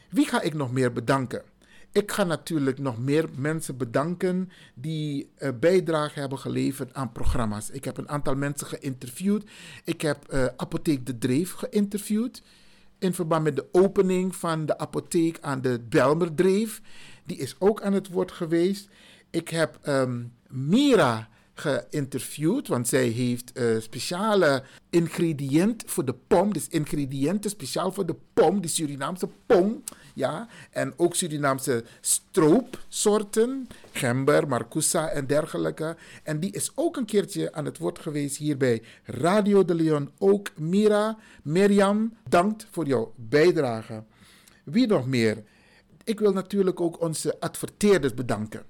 Wie 0.09 0.25
ga 0.25 0.41
ik 0.41 0.53
nog 0.53 0.71
meer 0.71 0.93
bedanken? 0.93 1.43
Ik 1.91 2.11
ga 2.11 2.23
natuurlijk 2.23 2.79
nog 2.79 2.99
meer 2.99 3.29
mensen 3.35 3.77
bedanken 3.77 4.49
die 4.73 5.29
uh, 5.39 5.49
bijdrage 5.59 6.19
hebben 6.19 6.39
geleverd 6.39 6.93
aan 6.93 7.11
programma's. 7.11 7.69
Ik 7.69 7.85
heb 7.85 7.97
een 7.97 8.09
aantal 8.09 8.35
mensen 8.35 8.67
geïnterviewd. 8.67 9.43
Ik 9.83 10.01
heb 10.01 10.33
uh, 10.33 10.45
Apotheek 10.57 11.05
de 11.05 11.17
Dreef 11.17 11.51
geïnterviewd. 11.51 12.41
In 12.99 13.13
verband 13.13 13.43
met 13.43 13.55
de 13.55 13.65
opening 13.71 14.35
van 14.35 14.65
de 14.65 14.77
apotheek 14.77 15.37
aan 15.41 15.61
de 15.61 15.79
Belmerdreef. 15.89 16.81
Die 17.25 17.37
is 17.37 17.55
ook 17.59 17.81
aan 17.81 17.93
het 17.93 18.09
woord 18.09 18.31
geweest. 18.31 18.89
Ik 19.29 19.49
heb 19.49 19.79
um, 19.87 20.33
Mira 20.47 21.29
geïnterviewd, 21.53 22.67
want 22.67 22.87
zij 22.87 23.07
heeft 23.07 23.51
uh, 23.57 23.79
speciale 23.79 24.63
ingrediënten 24.89 25.89
voor 25.89 26.05
de 26.05 26.15
pom. 26.27 26.53
Dus 26.53 26.67
ingrediënten 26.67 27.49
speciaal 27.49 27.91
voor 27.91 28.05
de 28.05 28.15
pom, 28.33 28.61
de 28.61 28.67
Surinaamse 28.67 29.29
pom. 29.45 29.83
Ja, 30.19 30.47
en 30.71 30.93
ook 30.97 31.15
Surinaamse 31.15 31.83
stroopsoorten, 32.01 33.67
gember, 33.91 34.47
marcousa 34.47 35.09
en 35.09 35.27
dergelijke. 35.27 35.97
En 36.23 36.39
die 36.39 36.51
is 36.51 36.71
ook 36.75 36.97
een 36.97 37.05
keertje 37.05 37.53
aan 37.53 37.65
het 37.65 37.77
woord 37.77 37.99
geweest 37.99 38.37
hier 38.37 38.57
bij 38.57 38.83
Radio 39.03 39.65
de 39.65 39.73
Leon. 39.75 40.11
Ook 40.17 40.57
Mira, 40.57 41.17
Mirjam, 41.43 42.13
dankt 42.29 42.67
voor 42.71 42.85
jouw 42.87 43.13
bijdrage. 43.15 44.03
Wie 44.63 44.87
nog 44.87 45.07
meer? 45.07 45.43
Ik 46.03 46.19
wil 46.19 46.33
natuurlijk 46.33 46.81
ook 46.81 47.01
onze 47.01 47.39
adverteerders 47.39 48.13
bedanken. 48.13 48.63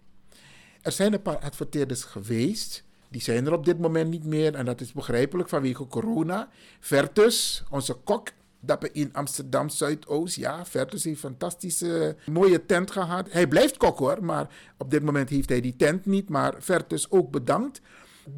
Er 0.81 0.91
zijn 0.91 1.13
een 1.13 1.21
paar 1.21 1.39
adverteerders 1.39 2.03
geweest. 2.03 2.83
Die 3.09 3.21
zijn 3.21 3.45
er 3.45 3.53
op 3.53 3.65
dit 3.65 3.79
moment 3.79 4.09
niet 4.09 4.25
meer. 4.25 4.55
En 4.55 4.65
dat 4.65 4.81
is 4.81 4.91
begrijpelijk 4.91 5.49
vanwege 5.49 5.87
corona. 5.87 6.49
Vertus, 6.79 7.63
onze 7.69 7.93
kok, 7.93 8.29
dat 8.59 8.89
in 8.91 9.13
Amsterdam 9.13 9.69
Zuidoost. 9.69 10.35
Ja, 10.35 10.65
Vertus 10.65 11.03
heeft 11.03 11.23
een 11.23 11.29
fantastische, 11.29 12.15
mooie 12.31 12.65
tent 12.65 12.91
gehad. 12.91 13.31
Hij 13.31 13.47
blijft 13.47 13.77
kok 13.77 13.97
hoor, 13.97 14.23
maar 14.23 14.49
op 14.77 14.91
dit 14.91 15.03
moment 15.03 15.29
heeft 15.29 15.49
hij 15.49 15.61
die 15.61 15.75
tent 15.75 16.05
niet. 16.05 16.29
Maar 16.29 16.55
Vertus 16.59 17.11
ook 17.11 17.31
bedankt. 17.31 17.81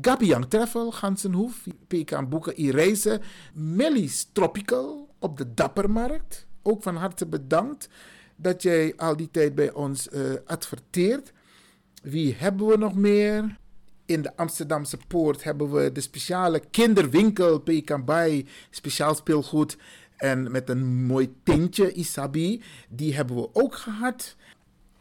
Gabiang 0.02 0.46
Treffel, 0.46 0.92
Gansenhoef, 0.92 1.68
PK 1.88 2.30
Boeken, 2.30 2.60
Ireizen. 2.60 3.22
Melly's 3.54 4.30
Tropical 4.32 5.10
op 5.20 5.38
de 5.38 5.54
Dappermarkt. 5.54 6.46
Ook 6.62 6.84
van 6.84 6.96
harte 6.96 7.26
bedankt 7.26 7.90
dat 8.36 8.62
jij 8.62 8.94
al 8.98 9.18
die 9.18 9.32
tijd 9.32 9.56
bij 9.56 9.72
ons 9.72 10.08
uh, 10.12 10.34
adverteert. 10.46 11.32
Wie 12.02 12.36
hebben 12.38 12.68
we 12.68 12.78
nog 12.78 12.96
meer? 12.96 13.60
In 14.06 14.22
de 14.22 14.36
Amsterdamse 14.38 14.98
Poort 15.08 15.44
hebben 15.44 15.72
we 15.72 15.92
de 15.92 16.02
speciale 16.02 16.60
kinderwinkel 16.72 17.60
Pekambai, 17.60 18.48
speciaal 18.70 19.16
speelgoed 19.16 19.78
en 20.22 20.52
met 20.52 20.70
een 20.70 21.06
mooi 21.06 21.34
tintje 21.44 21.92
Isabi. 21.92 22.62
Die 22.90 23.16
hebben 23.16 23.36
we 23.36 23.50
ook 23.54 23.76
gehad. 23.76 24.36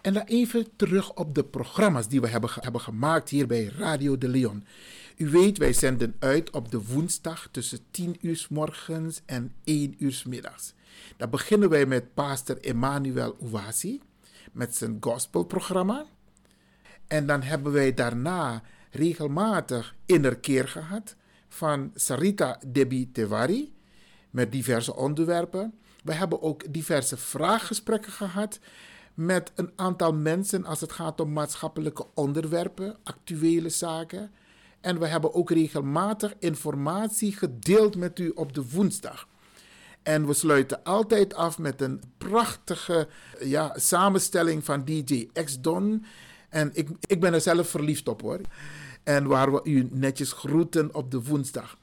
En 0.01 0.13
dan 0.13 0.23
even 0.23 0.67
terug 0.77 1.15
op 1.15 1.35
de 1.35 1.45
programma's 1.45 2.09
die 2.09 2.21
we 2.21 2.29
hebben, 2.29 2.51
hebben 2.55 2.81
gemaakt 2.81 3.29
hier 3.29 3.47
bij 3.47 3.65
Radio 3.65 4.19
de 4.19 4.29
Leon. 4.29 4.65
U 5.17 5.29
weet, 5.29 5.59
wij 5.59 5.73
zenden 5.73 6.15
uit 6.19 6.51
op 6.51 6.71
de 6.71 6.85
woensdag 6.85 7.49
tussen 7.51 7.79
10 7.91 8.17
uur 8.21 8.37
s 8.37 8.49
morgens 8.49 9.21
en 9.27 9.53
1 9.65 9.95
uur 9.99 10.13
s 10.13 10.25
middags. 10.25 10.73
Dan 11.17 11.31
beginnen 11.31 11.69
wij 11.69 11.87
met 11.87 12.15
pastor 12.15 12.61
Emmanuel 12.61 13.37
Ouasi 13.41 14.01
met 14.53 14.77
zijn 14.77 14.97
gospelprogramma. 15.01 16.07
En 17.07 17.27
dan 17.27 17.43
hebben 17.43 17.73
wij 17.73 17.95
daarna 17.95 18.63
regelmatig 18.91 19.95
innerkeer 20.07 20.69
gehad 20.69 21.17
van 21.49 21.91
Sarita 21.95 22.59
Debi 22.67 23.13
Tevari 23.13 23.73
met 24.31 24.53
diverse 24.53 24.97
onderwerpen. 24.97 25.75
We 26.05 26.13
hebben 26.13 26.43
ook 26.43 26.73
diverse 26.73 27.17
vraaggesprekken 27.17 28.13
gehad 28.13 28.59
met 29.15 29.53
een 29.55 29.73
aantal 29.77 30.13
mensen 30.13 30.65
als 30.65 30.81
het 30.81 30.93
gaat 30.93 31.21
om 31.21 31.33
maatschappelijke 31.33 32.07
onderwerpen, 32.15 32.97
actuele 33.03 33.69
zaken. 33.69 34.31
En 34.81 34.99
we 34.99 35.07
hebben 35.07 35.35
ook 35.35 35.51
regelmatig 35.51 36.35
informatie 36.39 37.33
gedeeld 37.33 37.97
met 37.97 38.19
u 38.19 38.29
op 38.29 38.55
de 38.55 38.71
woensdag. 38.71 39.29
En 40.03 40.27
we 40.27 40.35
sluiten 40.35 40.83
altijd 40.83 41.35
af 41.35 41.59
met 41.59 41.81
een 41.81 42.03
prachtige 42.19 43.09
ja, 43.41 43.73
samenstelling 43.77 44.65
van 44.65 44.85
DJ 44.85 45.29
X-Don. 45.45 46.05
En 46.49 46.71
ik, 46.73 46.89
ik 47.07 47.21
ben 47.21 47.35
er 47.35 47.41
zelf 47.41 47.69
verliefd 47.69 48.09
op 48.09 48.21
hoor. 48.21 48.41
En 49.03 49.27
waar 49.27 49.53
we 49.53 49.61
u 49.65 49.89
netjes 49.91 50.33
groeten 50.33 50.95
op 50.95 51.11
de 51.11 51.23
woensdag. 51.23 51.79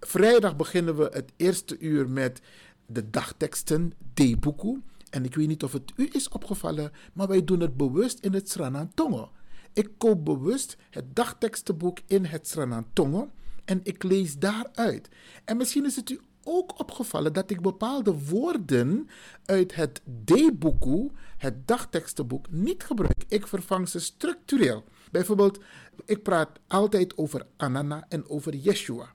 Vrijdag 0.00 0.56
beginnen 0.56 0.96
we 0.96 1.08
het 1.12 1.32
eerste 1.36 1.78
uur 1.78 2.08
met 2.08 2.40
de 2.86 3.10
dagteksten 3.10 3.92
D-boeku. 4.14 4.82
En 5.10 5.24
ik 5.24 5.34
weet 5.34 5.48
niet 5.48 5.62
of 5.62 5.72
het 5.72 5.92
u 5.96 6.08
is 6.12 6.28
opgevallen, 6.28 6.92
maar 7.12 7.28
wij 7.28 7.44
doen 7.44 7.60
het 7.60 7.76
bewust 7.76 8.18
in 8.18 8.32
het 8.32 8.50
Sranantongo. 8.50 9.30
Ik 9.72 9.90
koop 9.98 10.24
bewust 10.24 10.76
het 10.90 11.16
dagtekstenboek 11.16 11.98
in 12.06 12.24
het 12.24 12.48
Sranantongo 12.48 13.30
en 13.64 13.80
ik 13.82 14.02
lees 14.02 14.38
daaruit. 14.38 15.08
En 15.44 15.56
misschien 15.56 15.84
is 15.84 15.96
het 15.96 16.10
u 16.10 16.20
ook 16.44 16.78
opgevallen 16.78 17.32
dat 17.32 17.50
ik 17.50 17.60
bepaalde 17.60 18.14
woorden 18.28 19.08
uit 19.44 19.74
het 19.74 20.02
D-boeku, 20.24 21.10
het 21.36 21.68
dagtekstenboek, 21.68 22.50
niet 22.50 22.84
gebruik. 22.84 23.24
Ik 23.28 23.46
vervang 23.46 23.88
ze 23.88 24.00
structureel. 24.00 24.84
Bijvoorbeeld, 25.10 25.60
ik 26.04 26.22
praat 26.22 26.58
altijd 26.66 27.16
over 27.16 27.46
Anana 27.56 28.06
en 28.08 28.28
over 28.28 28.54
Yeshua. 28.54 29.14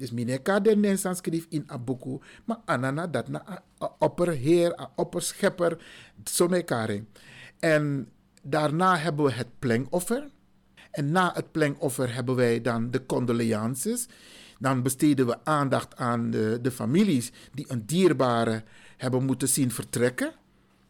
Dus 0.00 0.10
mineka 0.16 0.60
den 0.60 0.80
nensan 0.80 1.16
schreef 1.16 1.46
in 1.52 1.68
a 1.70 1.78
boeku, 1.78 2.18
maar 2.44 2.60
Anana 2.64 3.06
dat 3.06 3.28
na 3.28 3.62
opperheer, 3.98 4.88
opperschepper, 4.96 5.76
zo 6.24 6.48
mekaring. 6.48 7.04
En 7.58 8.08
daarna 8.42 8.96
hebben 8.96 9.24
we 9.24 9.32
het 9.32 9.58
plengoffer. 9.58 10.28
En 10.90 11.12
na 11.12 11.32
het 11.34 11.52
plengoffer 11.52 12.14
hebben 12.14 12.34
wij 12.34 12.60
dan 12.60 12.90
de 12.90 13.06
condolences. 13.06 14.08
Dan 14.58 14.82
besteden 14.82 15.26
we 15.26 15.44
aandacht 15.44 15.96
aan 15.96 16.30
de, 16.30 16.58
de 16.62 16.70
families 16.70 17.32
die 17.52 17.64
een 17.68 17.86
dierbare 17.86 18.62
hebben 18.96 19.24
moeten 19.24 19.48
zien 19.48 19.70
vertrekken. 19.70 20.32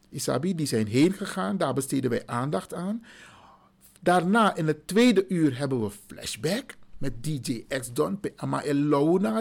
Isabi, 0.09 0.55
die 0.55 0.67
zijn 0.67 0.87
heen 0.87 1.13
gegaan, 1.13 1.57
daar 1.57 1.75
besteden 1.75 2.11
wij 2.11 2.27
aandacht 2.27 2.75
aan. 2.75 3.05
Daarna 4.01 4.57
in 4.57 4.67
het 4.67 4.87
tweede 4.87 5.25
uur 5.29 5.59
hebben 5.59 5.83
we 5.83 5.91
flashback 6.07 6.79
met 7.01 7.25
DJ 7.25 7.65
X 7.69 7.93
Don. 7.93 8.21
Ama 8.37 8.63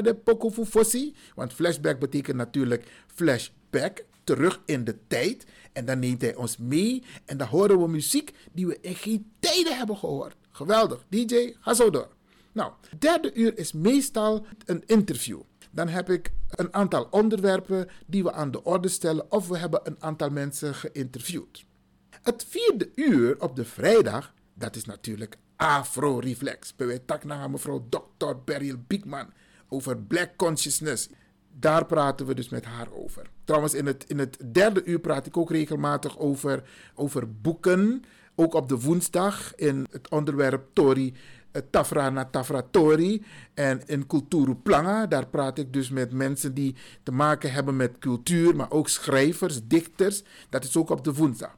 de 0.01 0.15
pokofu 0.23 0.65
fossi. 0.65 1.15
Want 1.35 1.53
flashback 1.53 1.99
betekent 1.99 2.37
natuurlijk 2.37 2.87
flashback, 3.07 4.05
terug 4.23 4.61
in 4.65 4.83
de 4.83 4.97
tijd. 5.07 5.45
En 5.73 5.85
dan 5.85 5.99
neemt 5.99 6.21
hij 6.21 6.35
ons 6.35 6.57
mee 6.57 7.03
en 7.25 7.37
dan 7.37 7.47
horen 7.47 7.81
we 7.81 7.87
muziek 7.87 8.33
die 8.51 8.67
we 8.67 8.77
in 8.81 8.95
geen 8.95 9.31
tijden 9.39 9.77
hebben 9.77 9.97
gehoord. 9.97 10.35
Geweldig. 10.51 11.05
DJ, 11.09 11.55
ga 11.59 11.73
zo 11.73 11.89
door. 11.89 12.07
Nou, 12.51 12.71
derde 12.99 13.33
uur 13.33 13.57
is 13.57 13.71
meestal 13.71 14.45
een 14.65 14.83
interview. 14.85 15.41
Dan 15.71 15.87
heb 15.87 16.09
ik 16.09 16.31
een 16.49 16.73
aantal 16.73 17.07
onderwerpen 17.11 17.89
die 18.05 18.23
we 18.23 18.31
aan 18.31 18.51
de 18.51 18.63
orde 18.63 18.87
stellen 18.87 19.31
of 19.31 19.47
we 19.47 19.57
hebben 19.57 19.79
een 19.83 20.03
aantal 20.03 20.29
mensen 20.29 20.75
geïnterviewd. 20.75 21.65
Het 22.21 22.45
vierde 22.49 22.91
uur 22.95 23.41
op 23.41 23.55
de 23.55 23.65
vrijdag, 23.65 24.33
dat 24.53 24.75
is 24.75 24.85
natuurlijk 24.85 25.37
Afro-reflex. 25.59 26.75
Bij 26.75 26.99
tak 27.05 27.23
naar 27.23 27.49
mevrouw 27.49 27.87
Dr. 27.89 28.33
Beryl 28.45 28.75
Biekman 28.87 29.33
over 29.67 29.97
Black 29.97 30.29
Consciousness. 30.35 31.09
Daar 31.59 31.85
praten 31.85 32.25
we 32.25 32.33
dus 32.33 32.49
met 32.49 32.65
haar 32.65 32.87
over. 32.91 33.29
Trouwens, 33.43 33.73
in 33.73 33.85
het, 33.85 34.05
in 34.07 34.19
het 34.19 34.37
derde 34.51 34.83
uur 34.83 34.99
praat 34.99 35.25
ik 35.25 35.37
ook 35.37 35.51
regelmatig 35.51 36.17
over, 36.17 36.63
over 36.95 37.41
boeken. 37.41 38.03
Ook 38.35 38.53
op 38.53 38.69
de 38.69 38.79
woensdag 38.79 39.55
in 39.55 39.87
het 39.91 40.09
onderwerp 40.09 40.67
Tori 40.73 41.13
eh, 41.51 41.61
Tafra 41.69 42.09
na 42.09 42.25
Tafra 42.25 42.63
Tori. 42.71 43.23
En 43.53 43.81
in 43.85 44.07
Culturu 44.07 44.55
Planga, 44.55 45.07
daar 45.07 45.27
praat 45.27 45.57
ik 45.57 45.73
dus 45.73 45.89
met 45.89 46.11
mensen 46.11 46.53
die 46.53 46.75
te 47.03 47.11
maken 47.11 47.51
hebben 47.51 47.75
met 47.75 47.97
cultuur, 47.99 48.55
maar 48.55 48.71
ook 48.71 48.89
schrijvers, 48.89 49.59
dichters. 49.63 50.23
Dat 50.49 50.63
is 50.63 50.77
ook 50.77 50.89
op 50.89 51.03
de 51.03 51.13
woensdag. 51.13 51.57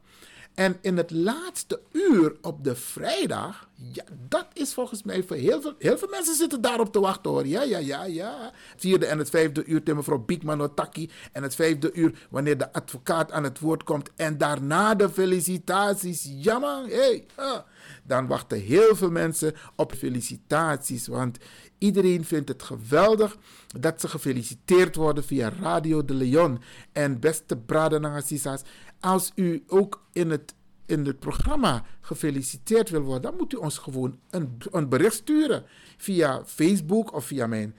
En 0.53 0.77
in 0.81 0.97
het 0.97 1.11
laatste 1.11 1.81
uur 1.91 2.35
op 2.41 2.63
de 2.63 2.75
vrijdag, 2.75 3.69
ja, 3.93 4.03
dat 4.27 4.47
is 4.53 4.73
volgens 4.73 5.03
mij 5.03 5.23
voor 5.23 5.35
heel 5.35 5.61
veel, 5.61 5.73
heel 5.79 5.97
veel 5.97 6.07
mensen 6.09 6.35
zitten 6.35 6.61
daarop 6.61 6.91
te 6.91 6.99
wachten 6.99 7.31
hoor. 7.31 7.47
Ja, 7.47 7.63
ja, 7.63 7.77
ja, 7.77 8.03
ja. 8.03 8.51
Vierde 8.77 9.05
en 9.05 9.17
het 9.17 9.29
vijfde 9.29 9.65
uur 9.65 9.79
tegen 9.79 9.95
mevrouw 9.95 10.17
Biekman 10.19 10.61
Otaki. 10.61 11.09
En 11.31 11.43
het 11.43 11.55
vijfde 11.55 11.93
uur 11.93 12.27
wanneer 12.29 12.57
de 12.57 12.73
advocaat 12.73 13.31
aan 13.31 13.43
het 13.43 13.59
woord 13.59 13.83
komt. 13.83 14.09
En 14.15 14.37
daarna 14.37 14.95
de 14.95 15.09
felicitaties. 15.09 16.29
Ja 16.29 16.59
man, 16.59 16.87
hey, 16.89 17.25
Dan 18.03 18.27
wachten 18.27 18.59
heel 18.59 18.95
veel 18.95 19.11
mensen 19.11 19.53
op 19.75 19.93
felicitaties. 19.93 21.07
Want 21.07 21.37
iedereen 21.77 22.25
vindt 22.25 22.49
het 22.49 22.63
geweldig 22.63 23.37
dat 23.79 24.01
ze 24.01 24.07
gefeliciteerd 24.07 24.95
worden 24.95 25.23
via 25.23 25.51
Radio 25.61 26.05
de 26.05 26.13
Leon. 26.13 26.61
En 26.91 27.19
beste 27.19 27.57
Bradenangasisas, 27.57 28.61
als 29.01 29.31
u 29.35 29.63
ook 29.67 30.03
in 30.13 30.29
het, 30.29 30.53
in 30.85 31.05
het 31.05 31.19
programma 31.19 31.85
gefeliciteerd 32.01 32.89
wil 32.89 33.01
worden, 33.01 33.21
dan 33.21 33.35
moet 33.37 33.53
u 33.53 33.57
ons 33.57 33.77
gewoon 33.77 34.19
een, 34.29 34.57
een 34.71 34.89
bericht 34.89 35.13
sturen 35.13 35.63
via 35.97 36.45
Facebook 36.45 37.13
of 37.13 37.25
via, 37.25 37.47
mijn, 37.47 37.75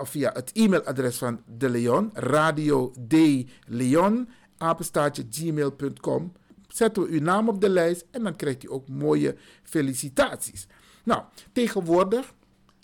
of 0.00 0.08
via 0.08 0.30
het 0.32 0.50
e-mailadres 0.52 1.16
van 1.16 1.42
De 1.58 1.70
Leon, 1.70 2.10
radio 2.12 2.92
de 2.98 3.46
Leon, 3.66 4.28
apenstaatje 4.58 5.26
gmail.com. 5.30 6.32
Zetten 6.68 7.02
we 7.02 7.08
uw 7.08 7.20
naam 7.20 7.48
op 7.48 7.60
de 7.60 7.68
lijst 7.68 8.04
en 8.10 8.22
dan 8.22 8.36
krijgt 8.36 8.64
u 8.64 8.70
ook 8.70 8.88
mooie 8.88 9.36
felicitaties. 9.62 10.66
Nou, 11.04 11.22
tegenwoordig, 11.52 12.34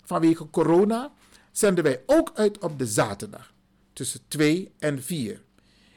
vanwege 0.03 0.49
corona, 0.49 1.11
zenden 1.51 1.83
wij 1.83 2.03
ook 2.05 2.31
uit 2.33 2.57
op 2.57 2.79
de 2.79 2.85
zaterdag 2.85 3.53
tussen 3.93 4.19
2 4.27 4.71
en 4.79 5.03
4 5.03 5.41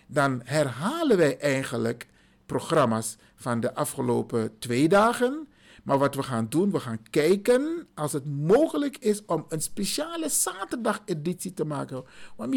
dan 0.06 0.40
herhalen 0.44 1.16
wij 1.16 1.38
eigenlijk 1.38 2.06
programma's 2.46 3.16
van 3.34 3.60
de 3.60 3.74
afgelopen 3.74 4.58
twee 4.58 4.88
dagen. 4.88 5.48
Maar 5.82 5.98
wat 5.98 6.14
we 6.14 6.22
gaan 6.22 6.46
doen, 6.48 6.70
we 6.70 6.80
gaan 6.80 7.02
kijken 7.10 7.86
als 7.94 8.12
het 8.12 8.24
mogelijk 8.26 8.96
is 8.98 9.24
om 9.26 9.46
een 9.48 9.60
speciale 9.62 10.28
zaterdag-editie 10.28 11.54
te 11.54 11.64
maken. 11.64 12.04
Want 12.36 12.50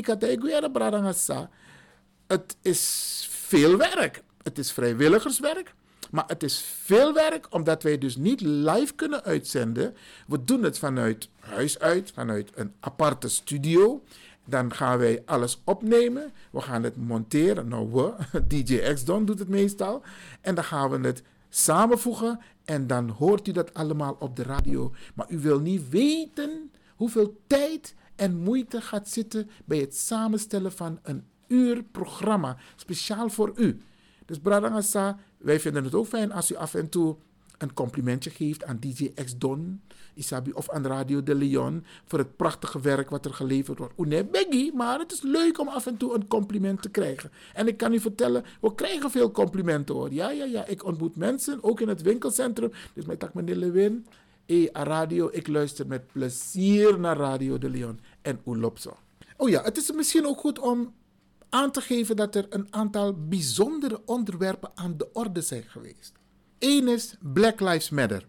het 2.27 2.57
is 2.61 3.27
veel 3.31 3.77
werk. 3.77 4.23
Het 4.43 4.57
is 4.57 4.71
vrijwilligerswerk. 4.71 5.73
Maar 6.11 6.23
het 6.27 6.43
is 6.43 6.65
veel 6.83 7.13
werk 7.13 7.47
omdat 7.49 7.83
wij 7.83 7.97
dus 7.97 8.15
niet 8.15 8.41
live 8.41 8.93
kunnen 8.95 9.23
uitzenden. 9.23 9.95
We 10.27 10.43
doen 10.43 10.63
het 10.63 10.79
vanuit 10.79 11.29
huis 11.39 11.79
uit, 11.79 12.11
vanuit 12.11 12.51
een 12.55 12.73
aparte 12.79 13.29
studio. 13.29 14.03
Dan 14.49 14.73
gaan 14.73 14.97
wij 14.97 15.21
alles 15.25 15.61
opnemen. 15.63 16.31
We 16.51 16.61
gaan 16.61 16.83
het 16.83 16.95
monteren. 16.97 17.67
Nou, 17.67 18.13
DJ 18.47 18.93
X-Don 18.93 19.25
doet 19.25 19.39
het 19.39 19.47
meestal. 19.47 20.01
En 20.41 20.55
dan 20.55 20.63
gaan 20.63 20.89
we 20.89 21.07
het 21.07 21.23
samenvoegen. 21.49 22.39
En 22.65 22.87
dan 22.87 23.09
hoort 23.09 23.47
u 23.47 23.51
dat 23.51 23.73
allemaal 23.73 24.15
op 24.19 24.35
de 24.35 24.43
radio. 24.43 24.93
Maar 25.15 25.31
u 25.31 25.39
wil 25.39 25.59
niet 25.59 25.89
weten 25.89 26.71
hoeveel 26.95 27.41
tijd 27.47 27.95
en 28.15 28.37
moeite 28.37 28.81
gaat 28.81 29.09
zitten 29.09 29.49
bij 29.65 29.77
het 29.77 29.95
samenstellen 29.95 30.71
van 30.71 30.99
een 31.03 31.23
uur 31.47 31.83
programma. 31.83 32.57
Speciaal 32.75 33.29
voor 33.29 33.51
u. 33.55 33.81
Dus 34.25 34.39
Bradangasa, 34.39 35.17
wij 35.37 35.59
vinden 35.59 35.83
het 35.83 35.95
ook 35.95 36.07
fijn 36.07 36.31
als 36.31 36.51
u 36.51 36.55
af 36.55 36.73
en 36.73 36.89
toe 36.89 37.15
een 37.59 37.73
complimentje 37.73 38.29
geeft 38.29 38.63
aan 38.63 38.79
DJ 38.79 39.11
X 39.13 39.37
Don, 39.37 39.81
Isabi 40.13 40.51
of 40.51 40.69
aan 40.69 40.85
Radio 40.85 41.23
de 41.23 41.35
Leon 41.35 41.85
voor 42.05 42.19
het 42.19 42.35
prachtige 42.35 42.81
werk 42.81 43.09
wat 43.09 43.25
er 43.25 43.33
geleverd 43.33 43.77
wordt. 43.77 43.97
Nee, 43.97 44.25
Beggy, 44.25 44.71
maar 44.73 44.99
het 44.99 45.11
is 45.11 45.21
leuk 45.21 45.59
om 45.59 45.67
af 45.67 45.85
en 45.85 45.97
toe 45.97 46.15
een 46.15 46.27
compliment 46.27 46.81
te 46.81 46.89
krijgen. 46.89 47.31
En 47.53 47.67
ik 47.67 47.77
kan 47.77 47.93
u 47.93 47.99
vertellen, 47.99 48.43
we 48.61 48.75
krijgen 48.75 49.11
veel 49.11 49.31
complimenten 49.31 49.95
hoor. 49.95 50.13
Ja, 50.13 50.31
ja, 50.31 50.45
ja, 50.45 50.65
ik 50.65 50.85
ontmoet 50.85 51.15
mensen, 51.15 51.63
ook 51.63 51.79
in 51.81 51.87
het 51.87 52.01
winkelcentrum. 52.01 52.71
Dus 52.93 53.05
mijn 53.05 53.17
tak 53.17 53.33
meneer 53.33 53.55
Lewin, 53.55 54.05
eh, 54.45 54.67
radio, 54.71 55.29
ik 55.31 55.47
luister 55.47 55.87
met 55.87 56.07
plezier 56.07 56.99
naar 56.99 57.17
Radio 57.17 57.57
de 57.57 57.69
Leon 57.69 57.99
en 58.21 58.39
Oelopso. 58.45 58.97
Oh 59.37 59.49
ja, 59.49 59.63
het 59.63 59.77
is 59.77 59.91
misschien 59.91 60.25
ook 60.25 60.39
goed 60.39 60.59
om 60.59 60.93
aan 61.49 61.71
te 61.71 61.81
geven 61.81 62.15
dat 62.15 62.35
er 62.35 62.45
een 62.49 62.67
aantal 62.69 63.27
bijzondere 63.27 64.01
onderwerpen 64.05 64.71
aan 64.75 64.97
de 64.97 65.09
orde 65.13 65.41
zijn 65.41 65.63
geweest. 65.63 66.18
Eén 66.59 66.87
is 66.87 67.15
Black 67.19 67.59
Lives 67.59 67.89
Matter. 67.89 68.19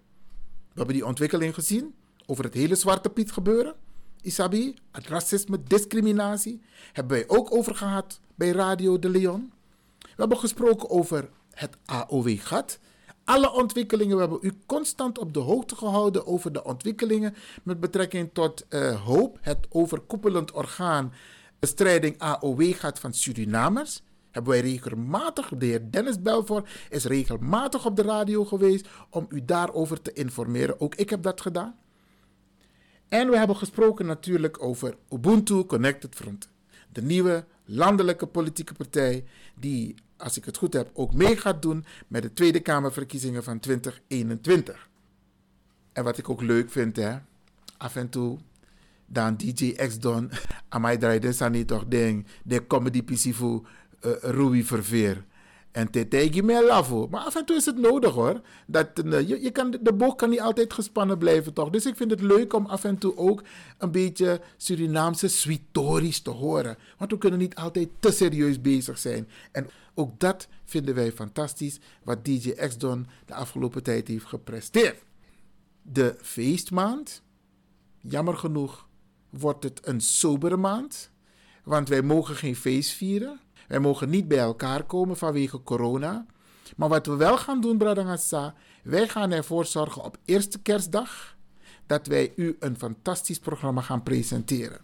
We 0.69 0.77
hebben 0.77 0.95
die 0.95 1.07
ontwikkeling 1.07 1.55
gezien 1.55 1.95
over 2.27 2.45
het 2.45 2.55
hele 2.55 2.75
Zwarte 2.75 3.11
Piet 3.11 3.33
gebeuren. 3.33 3.75
Isabi, 4.23 4.75
het 4.93 5.07
racisme, 5.07 5.62
discriminatie, 5.62 6.62
hebben 6.93 7.16
wij 7.16 7.29
ook 7.29 7.55
over 7.55 7.75
gehad 7.75 8.21
bij 8.35 8.51
Radio 8.51 8.99
de 8.99 9.09
Leon. 9.09 9.53
We 9.99 10.09
hebben 10.16 10.38
gesproken 10.38 10.90
over 10.90 11.29
het 11.51 11.77
AOW-gat. 11.85 12.79
Alle 13.25 13.53
ontwikkelingen, 13.53 14.14
we 14.14 14.21
hebben 14.21 14.38
u 14.43 14.53
constant 14.66 15.19
op 15.19 15.35
de 15.35 15.40
hoogte 15.40 15.77
gehouden 15.77 16.27
over 16.27 16.53
de 16.53 16.64
ontwikkelingen 16.64 17.35
met 17.62 17.81
betrekking 17.81 18.31
tot 18.33 18.66
uh, 18.69 19.05
HOOP, 19.05 19.38
het 19.40 19.66
overkoepelend 19.69 20.53
orgaan 20.53 21.12
bestrijding 21.59 22.19
AOW-gat 22.19 22.99
van 22.99 23.12
Surinamers. 23.12 24.03
Hebben 24.31 24.53
wij 24.53 24.61
regelmatig, 24.61 25.49
de 25.49 25.66
heer 25.66 25.90
Dennis 25.90 26.23
Belfort 26.23 26.69
is 26.88 27.05
regelmatig 27.05 27.87
op 27.87 27.97
de 27.97 28.03
radio 28.03 28.45
geweest 28.45 28.88
om 29.11 29.27
u 29.29 29.45
daarover 29.45 30.03
te 30.03 30.12
informeren. 30.12 30.81
Ook 30.81 30.95
ik 30.95 31.11
heb 31.11 31.23
dat 31.23 31.40
gedaan. 31.40 31.77
En 33.09 33.31
we 33.31 33.38
hebben 33.38 33.57
gesproken 33.57 34.07
natuurlijk 34.07 34.62
over 34.62 34.97
Ubuntu 35.09 35.64
Connected 35.64 36.14
Front. 36.14 36.49
De 36.93 37.03
nieuwe 37.03 37.45
landelijke 37.64 38.27
politieke 38.27 38.75
partij 38.75 39.25
die, 39.55 39.95
als 40.16 40.37
ik 40.37 40.45
het 40.45 40.57
goed 40.57 40.73
heb, 40.73 40.90
ook 40.93 41.14
mee 41.14 41.37
gaat 41.37 41.62
doen 41.62 41.85
met 42.09 42.23
de 42.23 42.33
Tweede 42.33 42.61
Kamerverkiezingen 42.61 43.45
van 43.45 43.61
2021. 43.61 44.88
En 45.93 46.05
wat 46.05 46.19
ik 46.19 46.29
ook 46.29 46.43
leuk 46.43 46.71
vind, 46.71 46.97
hè, 46.97 47.19
af 47.77 47.97
en 47.97 48.09
toe, 48.09 48.38
dan 49.07 49.37
DJ 49.37 49.73
X 49.73 49.99
Don, 49.99 50.31
aan 50.69 50.81
mij 50.81 51.33
Sani 51.33 51.64
toch 51.64 51.85
ding, 51.87 52.27
de 52.45 52.66
comedy 52.66 53.03
PC 53.03 53.35
voor 53.35 53.69
uh, 54.06 54.12
Ruby 54.20 54.62
Verveer. 54.62 55.24
En 55.70 55.90
tegen 55.90 56.44
me 56.44 56.64
lafo. 56.64 57.08
Maar 57.10 57.20
af 57.20 57.36
en 57.36 57.44
toe 57.44 57.56
is 57.56 57.64
het 57.64 57.78
nodig 57.78 58.12
hoor. 58.12 58.40
Dat, 58.66 59.04
uh, 59.04 59.28
je, 59.28 59.42
je 59.42 59.50
kan, 59.50 59.78
de 59.80 59.92
boog 59.92 60.14
kan 60.14 60.30
niet 60.30 60.40
altijd 60.40 60.72
gespannen 60.72 61.18
blijven 61.18 61.52
toch. 61.52 61.70
Dus 61.70 61.86
ik 61.86 61.96
vind 61.96 62.10
het 62.10 62.20
leuk 62.20 62.52
om 62.52 62.66
af 62.66 62.84
en 62.84 62.98
toe 62.98 63.16
ook 63.16 63.42
een 63.78 63.90
beetje 63.90 64.40
Surinaamse 64.56 65.28
sweetories 65.28 66.20
te 66.20 66.30
horen. 66.30 66.76
Want 66.98 67.10
we 67.10 67.18
kunnen 67.18 67.38
niet 67.38 67.54
altijd 67.54 67.88
te 68.00 68.10
serieus 68.10 68.60
bezig 68.60 68.98
zijn. 68.98 69.28
En 69.52 69.70
ook 69.94 70.20
dat 70.20 70.48
vinden 70.64 70.94
wij 70.94 71.12
fantastisch. 71.12 71.78
Wat 72.02 72.24
DJ 72.24 72.50
X-Don 72.50 73.06
de 73.26 73.34
afgelopen 73.34 73.82
tijd 73.82 74.08
heeft 74.08 74.26
gepresteerd. 74.26 75.02
De 75.82 76.16
feestmaand. 76.22 77.22
Jammer 78.00 78.36
genoeg 78.36 78.88
wordt 79.30 79.64
het 79.64 79.80
een 79.86 80.00
sobere 80.00 80.56
maand. 80.56 81.10
Want 81.64 81.88
wij 81.88 82.02
mogen 82.02 82.34
geen 82.34 82.56
feest 82.56 82.90
vieren. 82.90 83.40
Wij 83.70 83.78
mogen 83.78 84.11
niet 84.11 84.28
bij 84.28 84.38
elkaar 84.38 84.85
komen 84.85 85.16
vanwege 85.16 85.62
corona. 85.62 86.26
Maar 86.76 86.88
wat 86.88 87.06
we 87.06 87.16
wel 87.16 87.38
gaan 87.38 87.61
doen, 87.61 87.78
Bradangasa, 87.78 88.54
wij 88.83 89.09
gaan 89.09 89.30
ervoor 89.30 89.64
zorgen 89.64 90.02
op 90.02 90.18
eerste 90.24 90.59
kerstdag 90.59 91.37
dat 91.87 92.06
wij 92.06 92.33
u 92.37 92.56
een 92.59 92.78
fantastisch 92.78 93.38
programma 93.38 93.80
gaan 93.80 94.02
presenteren. 94.02 94.80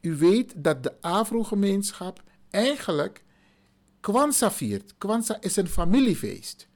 U 0.00 0.16
weet 0.16 0.52
dat 0.56 0.82
de 0.82 1.00
Afro-gemeenschap 1.00 2.22
eigenlijk 2.50 3.24
Kwanzaa 4.00 4.50
viert. 4.50 4.94
Kwanzaa 4.98 5.36
is 5.40 5.56
een 5.56 5.68
familiefeest. 5.68 6.68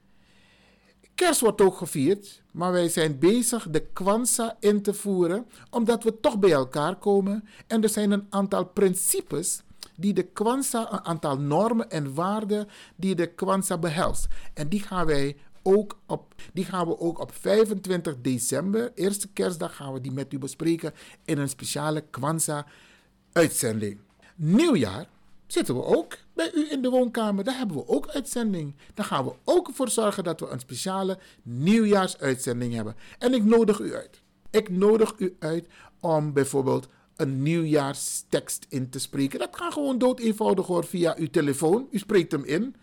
Kerst 1.15 1.39
wordt 1.39 1.61
ook 1.61 1.77
gevierd, 1.77 2.41
maar 2.51 2.71
wij 2.71 2.89
zijn 2.89 3.19
bezig 3.19 3.69
de 3.69 3.85
Kwanzaa 3.93 4.57
in 4.59 4.81
te 4.81 4.93
voeren, 4.93 5.47
omdat 5.69 6.03
we 6.03 6.19
toch 6.19 6.39
bij 6.39 6.51
elkaar 6.51 6.95
komen. 6.95 7.47
En 7.67 7.83
er 7.83 7.89
zijn 7.89 8.11
een 8.11 8.25
aantal 8.29 8.65
principes 8.65 9.61
die 10.01 10.13
de 10.13 10.23
Kwanzaa, 10.23 10.93
een 10.93 11.05
aantal 11.05 11.39
normen 11.39 11.89
en 11.89 12.13
waarden 12.13 12.67
die 12.95 13.15
de 13.15 13.27
Kwanzaa 13.27 13.77
behelst. 13.77 14.27
En 14.53 14.67
die 14.67 14.79
gaan 14.79 15.05
wij 15.05 15.37
ook 15.63 15.99
op, 16.05 16.35
die 16.53 16.65
gaan 16.65 16.87
we 16.87 16.99
ook 16.99 17.19
op 17.19 17.33
25 17.33 18.15
december, 18.21 18.91
eerste 18.95 19.27
kerstdag, 19.27 19.75
gaan 19.75 19.93
we 19.93 20.01
die 20.01 20.11
met 20.11 20.33
u 20.33 20.37
bespreken 20.39 20.93
in 21.25 21.37
een 21.37 21.49
speciale 21.49 22.01
Kwanzaa-uitzending. 22.01 23.99
Nieuwjaar 24.35 25.07
zitten 25.47 25.75
we 25.75 25.83
ook 25.83 26.17
bij 26.33 26.51
u 26.53 26.71
in 26.71 26.81
de 26.81 26.89
woonkamer. 26.89 27.43
Daar 27.43 27.57
hebben 27.57 27.77
we 27.77 27.87
ook 27.87 28.07
uitzending. 28.07 28.75
Daar 28.93 29.05
gaan 29.05 29.25
we 29.25 29.33
ook 29.43 29.69
voor 29.73 29.89
zorgen 29.89 30.23
dat 30.23 30.39
we 30.39 30.47
een 30.47 30.59
speciale 30.59 31.17
nieuwjaarsuitzending 31.43 32.73
hebben. 32.73 32.95
En 33.19 33.33
ik 33.33 33.43
nodig 33.43 33.79
u 33.79 33.95
uit. 33.95 34.21
Ik 34.49 34.69
nodig 34.69 35.13
u 35.17 35.35
uit 35.39 35.67
om 35.99 36.33
bijvoorbeeld 36.33 36.87
een 37.21 37.41
nieuwjaarstekst 37.41 38.65
in 38.69 38.89
te 38.89 38.99
spreken. 38.99 39.39
Dat 39.39 39.55
kan 39.55 39.71
gewoon 39.71 39.97
dood 39.97 40.19
eenvoudig 40.19 40.67
hoor 40.67 40.85
via 40.85 41.15
uw 41.17 41.29
telefoon. 41.29 41.87
U 41.91 41.97
spreekt 41.97 42.31
hem 42.31 42.43
in. 42.43 42.75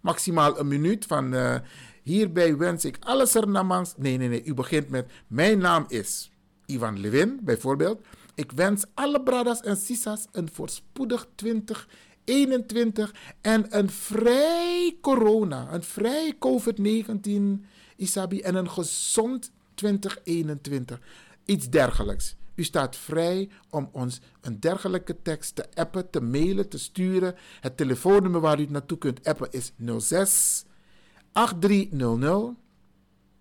Maximaal 0.00 0.58
een 0.58 0.68
minuut 0.68 1.06
van 1.06 1.34
uh, 1.34 1.54
hierbij 2.02 2.56
wens 2.56 2.84
ik 2.84 2.96
alles 3.00 3.34
er 3.34 3.48
namens. 3.48 3.94
Nee, 3.96 4.16
nee, 4.16 4.28
nee. 4.28 4.44
U 4.44 4.54
begint 4.54 4.88
met 4.88 5.10
mijn 5.26 5.58
naam 5.58 5.84
is 5.88 6.30
Ivan 6.66 7.00
Levin 7.00 7.40
bijvoorbeeld. 7.42 8.00
Ik 8.34 8.52
wens 8.52 8.84
alle 8.94 9.22
bradas 9.22 9.60
en 9.60 9.76
sisas 9.76 10.26
een 10.32 10.48
voorspoedig 10.52 11.28
2021 11.34 13.14
en 13.40 13.66
een 13.78 13.90
vrij 13.90 14.96
corona, 15.00 15.72
een 15.72 15.82
vrij 15.82 16.34
COVID-19 16.34 17.66
Isabi 17.96 18.40
en 18.40 18.54
een 18.54 18.70
gezond 18.70 19.50
2021. 19.74 21.00
Iets 21.44 21.68
dergelijks. 21.68 22.37
U 22.58 22.64
staat 22.64 22.96
vrij 22.96 23.48
om 23.70 23.88
ons 23.92 24.20
een 24.40 24.60
dergelijke 24.60 25.22
tekst 25.22 25.54
te 25.54 25.64
appen, 25.74 26.10
te 26.10 26.20
mailen, 26.20 26.68
te 26.68 26.78
sturen. 26.78 27.34
Het 27.60 27.76
telefoonnummer 27.76 28.40
waar 28.40 28.60
u 28.60 28.66
naartoe 28.68 28.98
kunt 28.98 29.24
appen 29.24 29.48
is 29.50 29.72
06 29.98 30.64
8300 31.32 32.56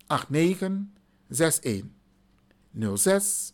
8961. 0.07 1.83
06 2.95 3.53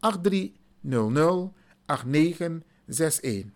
8300 0.00 1.52
8961. 1.86 3.50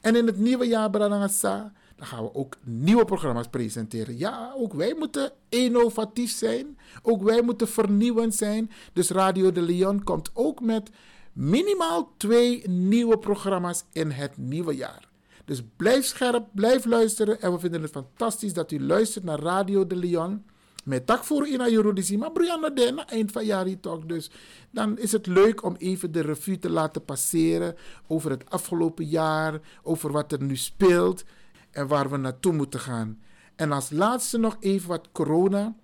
En 0.00 0.16
in 0.16 0.26
het 0.26 0.38
nieuwe 0.38 0.66
jaar, 0.66 0.90
Branagasa, 0.90 1.72
dan 2.02 2.10
gaan 2.10 2.24
we 2.24 2.34
ook 2.34 2.56
nieuwe 2.64 3.04
programma's 3.04 3.48
presenteren. 3.48 4.18
Ja, 4.18 4.52
ook 4.56 4.72
wij 4.72 4.94
moeten 4.98 5.32
innovatief 5.48 6.30
zijn. 6.30 6.78
Ook 7.02 7.22
wij 7.22 7.42
moeten 7.42 7.68
vernieuwend 7.68 8.34
zijn. 8.34 8.70
Dus 8.92 9.10
Radio 9.10 9.52
de 9.52 9.62
Leon 9.62 10.02
komt 10.02 10.30
ook 10.34 10.60
met 10.60 10.90
minimaal 11.32 12.12
twee 12.16 12.68
nieuwe 12.68 13.18
programma's 13.18 13.84
in 13.92 14.10
het 14.10 14.36
nieuwe 14.36 14.76
jaar. 14.76 15.08
Dus 15.44 15.62
blijf 15.76 16.04
scherp, 16.04 16.46
blijf 16.52 16.84
luisteren. 16.84 17.40
En 17.40 17.52
we 17.52 17.58
vinden 17.58 17.82
het 17.82 17.90
fantastisch 17.90 18.52
dat 18.52 18.70
u 18.72 18.80
luistert 18.80 19.24
naar 19.24 19.40
Radio 19.40 19.86
de 19.86 19.96
Leon. 19.96 20.44
Met 20.84 21.06
tak 21.06 21.24
voor 21.24 21.48
in 21.48 21.60
Ayurudisi, 21.60 22.18
maar 22.18 22.32
Brianna 22.32 23.06
eind 23.06 23.32
van 23.32 23.44
jaar 23.44 23.80
toch. 23.80 24.06
Dus 24.06 24.30
dan 24.70 24.98
is 24.98 25.12
het 25.12 25.26
leuk 25.26 25.64
om 25.64 25.74
even 25.78 26.12
de 26.12 26.20
revue 26.20 26.58
te 26.58 26.70
laten 26.70 27.04
passeren 27.04 27.76
over 28.06 28.30
het 28.30 28.50
afgelopen 28.50 29.04
jaar, 29.04 29.60
over 29.82 30.12
wat 30.12 30.32
er 30.32 30.42
nu 30.42 30.56
speelt 30.56 31.24
en 31.72 31.86
waar 31.86 32.10
we 32.10 32.16
naartoe 32.16 32.52
moeten 32.52 32.80
gaan. 32.80 33.20
En 33.56 33.72
als 33.72 33.90
laatste 33.90 34.38
nog 34.38 34.56
even 34.60 34.88
wat 34.88 35.08
corona. 35.12 35.74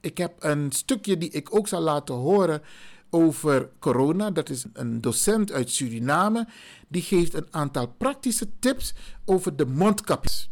Ik 0.00 0.18
heb 0.18 0.34
een 0.38 0.72
stukje 0.72 1.18
die 1.18 1.30
ik 1.30 1.54
ook 1.54 1.68
zal 1.68 1.80
laten 1.80 2.14
horen 2.14 2.62
over 3.10 3.70
corona. 3.78 4.30
Dat 4.30 4.48
is 4.48 4.64
een 4.72 5.00
docent 5.00 5.52
uit 5.52 5.70
Suriname. 5.70 6.48
Die 6.88 7.02
geeft 7.02 7.34
een 7.34 7.46
aantal 7.50 7.86
praktische 7.88 8.48
tips 8.58 8.94
over 9.24 9.56
de 9.56 9.66
mondkapjes. 9.66 10.50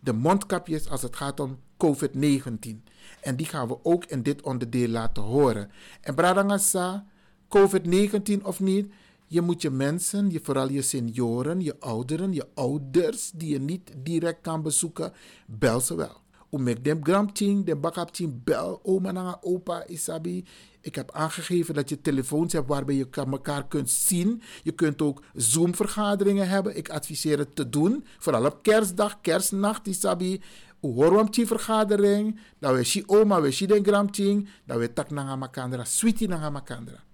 De 0.00 0.12
mondkapjes 0.12 0.88
als 0.88 1.02
het 1.02 1.16
gaat 1.16 1.40
om 1.40 1.58
COVID-19. 1.84 2.82
En 3.20 3.36
die 3.36 3.46
gaan 3.46 3.68
we 3.68 3.84
ook 3.84 4.04
in 4.04 4.22
dit 4.22 4.42
onderdeel 4.42 4.88
laten 4.88 5.22
horen. 5.22 5.70
En 6.00 6.14
Bradangasa, 6.14 7.06
COVID-19 7.48 8.42
of 8.42 8.60
niet, 8.60 8.92
je 9.26 9.40
moet 9.40 9.62
je 9.62 9.70
mensen, 9.70 10.30
je, 10.30 10.40
vooral 10.42 10.68
je 10.68 10.82
senioren, 10.82 11.60
je 11.60 11.76
ouderen, 11.80 12.32
je 12.32 12.46
ouders 12.54 13.30
die 13.34 13.50
je 13.50 13.60
niet 13.60 13.92
direct 13.96 14.40
kan 14.40 14.62
bezoeken, 14.62 15.12
bel 15.46 15.80
ze 15.80 15.94
wel. 15.94 16.24
Omek 16.50 16.84
dem 16.84 17.04
gramting, 17.04 17.64
dem 17.64 17.80
bakapting, 17.80 18.44
bel 18.44 18.80
oma 18.82 19.08
en 19.08 19.42
opa 19.42 19.86
isabi. 19.86 20.44
Ik 20.80 20.94
heb 20.94 21.10
aangegeven 21.12 21.74
dat 21.74 21.88
je 21.88 22.00
telefoons 22.00 22.52
hebt 22.52 22.68
waarbij 22.68 22.94
je 22.94 23.06
elkaar 23.10 23.66
kunt 23.68 23.90
zien. 23.90 24.42
Je 24.62 24.72
kunt 24.72 25.02
ook 25.02 25.22
Zoom-vergaderingen 25.34 26.48
hebben. 26.48 26.76
Ik 26.76 26.88
adviseer 26.88 27.38
het 27.38 27.56
te 27.56 27.68
doen. 27.68 28.04
Vooral 28.18 28.44
op 28.44 28.62
kerstdag, 28.62 29.20
kerstnacht, 29.20 29.86
isabi. 29.86 30.42
Hoorwam 30.80 31.28
vergadering. 31.30 32.40
Dat 32.58 32.74
we 32.74 32.84
si 32.84 33.02
oma, 33.06 33.40
we 33.40 33.50
si 33.50 33.66
den 33.66 33.84
gramting. 33.84 34.48
Dat 34.64 34.78
we 34.78 34.92
tak 34.92 35.10
na 35.10 35.36
makandra, 35.36 35.84
sweetie 35.84 36.28
na 36.28 36.50
makandra. 36.50 37.04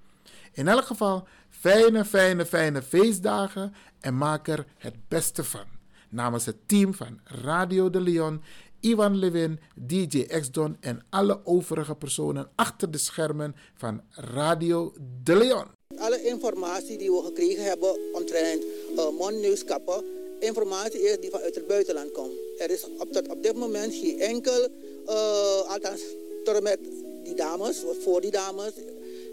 In 0.52 0.68
elk 0.68 0.84
geval, 0.84 1.26
fijne, 1.62 2.04
fijne, 2.04 2.46
fijne 2.46 2.82
feestdagen 2.82 3.74
en 4.00 4.16
maak 4.16 4.48
er 4.48 4.66
het 4.78 4.94
beste 5.08 5.44
van. 5.44 5.64
Namens 6.10 6.46
het 6.46 6.56
team 6.66 6.94
van 6.94 7.20
Radio 7.24 7.90
de 7.90 8.00
Leon, 8.00 8.42
Ivan 8.80 9.16
Levin, 9.16 9.60
DJ 9.74 10.26
X-Don 10.40 10.76
en 10.80 11.06
alle 11.10 11.40
overige 11.44 11.94
personen 11.94 12.50
achter 12.54 12.90
de 12.90 12.98
schermen 12.98 13.54
van 13.74 14.00
Radio 14.10 14.92
de 15.22 15.36
Leon. 15.36 15.66
Alle 15.96 16.22
informatie 16.22 16.98
die 16.98 17.10
we 17.10 17.22
gekregen 17.24 17.64
hebben 17.64 17.96
omtrent 18.12 18.62
uh, 18.96 19.08
mondneuskappen, 19.18 20.04
informatie 20.40 21.00
is 21.00 21.20
die 21.20 21.30
vanuit 21.30 21.54
het 21.54 21.66
buitenland 21.66 22.10
komt. 22.12 22.32
Er 22.58 22.70
is 22.70 22.86
op, 22.98 23.12
dat, 23.12 23.28
op 23.28 23.42
dit 23.42 23.56
moment 23.56 23.94
geen 23.94 24.20
enkel 24.20 24.68
uh, 25.06 25.70
althans 25.70 26.02
tot 26.44 26.62
met 26.62 26.78
die 27.24 27.34
dames, 27.34 27.84
voor 28.00 28.20
die 28.20 28.30
dames, 28.30 28.72